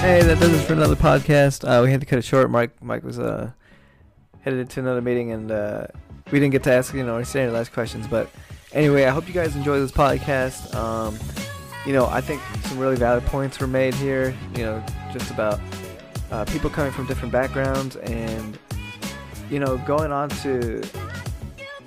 [0.00, 1.68] Hey, that does it for another podcast.
[1.68, 2.48] Uh, we had to cut it short.
[2.52, 3.50] Mike, Mike was uh,
[4.42, 5.88] headed to another meeting, and uh,
[6.30, 8.06] we didn't get to ask you know standard last questions.
[8.06, 8.30] But
[8.72, 10.72] anyway, I hope you guys enjoy this podcast.
[10.72, 11.18] Um,
[11.84, 14.36] you know, I think some really valid points were made here.
[14.56, 15.58] You know, just about
[16.30, 18.56] uh, people coming from different backgrounds, and
[19.50, 20.80] you know, going on to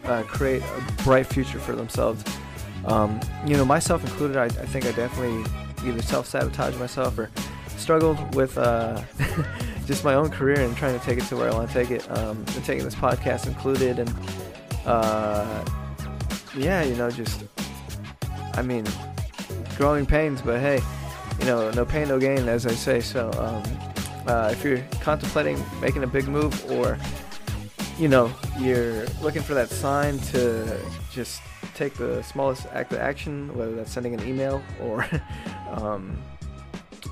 [0.04, 2.26] uh, create a bright future for themselves.
[2.84, 5.50] Um, you know, myself included, I, I think I definitely
[5.88, 7.32] either self sabotage myself or
[7.92, 9.04] struggled with uh,
[9.86, 11.92] just my own career and trying to take it to where I want to take
[11.92, 14.16] it, um, and taking this podcast included, and
[14.86, 15.66] uh,
[16.56, 17.44] yeah, you know, just
[18.54, 18.86] I mean,
[19.76, 20.80] growing pains, but hey,
[21.42, 23.02] you know, no pain, no gain, as I say.
[23.02, 26.98] So, um, uh, if you're contemplating making a big move, or
[28.00, 30.80] you know, you're looking for that sign to
[31.12, 31.42] just
[31.76, 35.06] take the smallest act of action, whether that's sending an email or
[35.72, 36.18] um,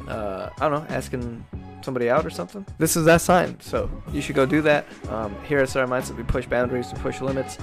[0.10, 1.45] uh, I don't know, asking
[1.82, 2.66] somebody out or something.
[2.78, 4.86] This is that sign, so you should go do that.
[5.10, 7.57] Um, here at Star Mindset, we push boundaries, we push limits.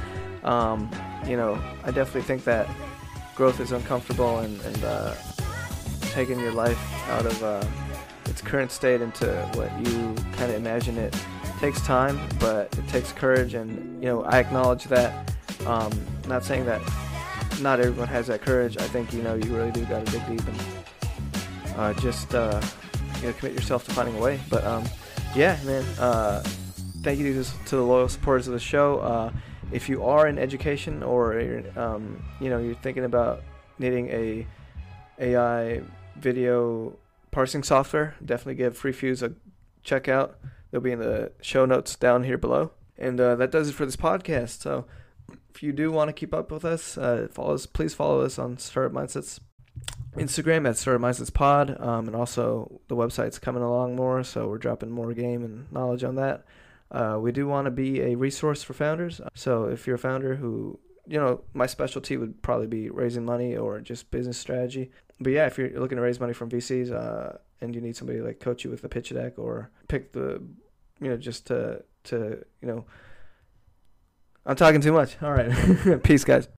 [0.44, 0.90] Um,
[1.26, 2.68] you know, I definitely think that
[3.34, 5.14] growth is uncomfortable and, and uh,
[6.12, 6.78] taking your life
[7.10, 7.64] out of uh,
[8.26, 11.14] its current state into what you kind of imagine it
[11.60, 15.32] takes time, but it takes courage, and you know, I acknowledge that.
[15.66, 15.90] Um,
[16.28, 16.80] not saying that
[17.60, 18.76] not everyone has that courage.
[18.78, 20.75] I think you know you really do got to dig deep and
[21.76, 22.60] uh, just uh,
[23.20, 24.40] you know commit yourself to finding a way.
[24.48, 24.84] But um,
[25.34, 25.84] yeah, man.
[25.98, 26.42] Uh,
[27.02, 28.98] thank you to, to the loyal supporters of the show.
[28.98, 29.32] Uh,
[29.72, 33.42] if you are in education or um, you know you're thinking about
[33.78, 34.46] needing a
[35.18, 35.82] AI
[36.16, 36.96] video
[37.30, 39.32] parsing software, definitely give FreeFuse a
[39.82, 40.38] check out.
[40.70, 42.72] They'll be in the show notes down here below.
[42.98, 44.62] And uh, that does it for this podcast.
[44.62, 44.86] So
[45.54, 47.66] if you do want to keep up with us, uh, follow us.
[47.66, 49.40] Please follow us on Startup Mindsets
[50.16, 54.58] Instagram at Startup Mindsets Pod, um, and also the website's coming along more, so we're
[54.58, 56.44] dropping more game and knowledge on that.
[56.90, 59.20] Uh, we do want to be a resource for founders.
[59.34, 63.56] So if you're a founder who, you know, my specialty would probably be raising money
[63.56, 64.90] or just business strategy.
[65.20, 68.20] But yeah, if you're looking to raise money from VCs uh, and you need somebody
[68.20, 70.42] to like coach you with the pitch deck or pick the,
[71.00, 72.84] you know, just to to you know.
[74.44, 75.20] I'm talking too much.
[75.22, 76.48] All right, peace, guys.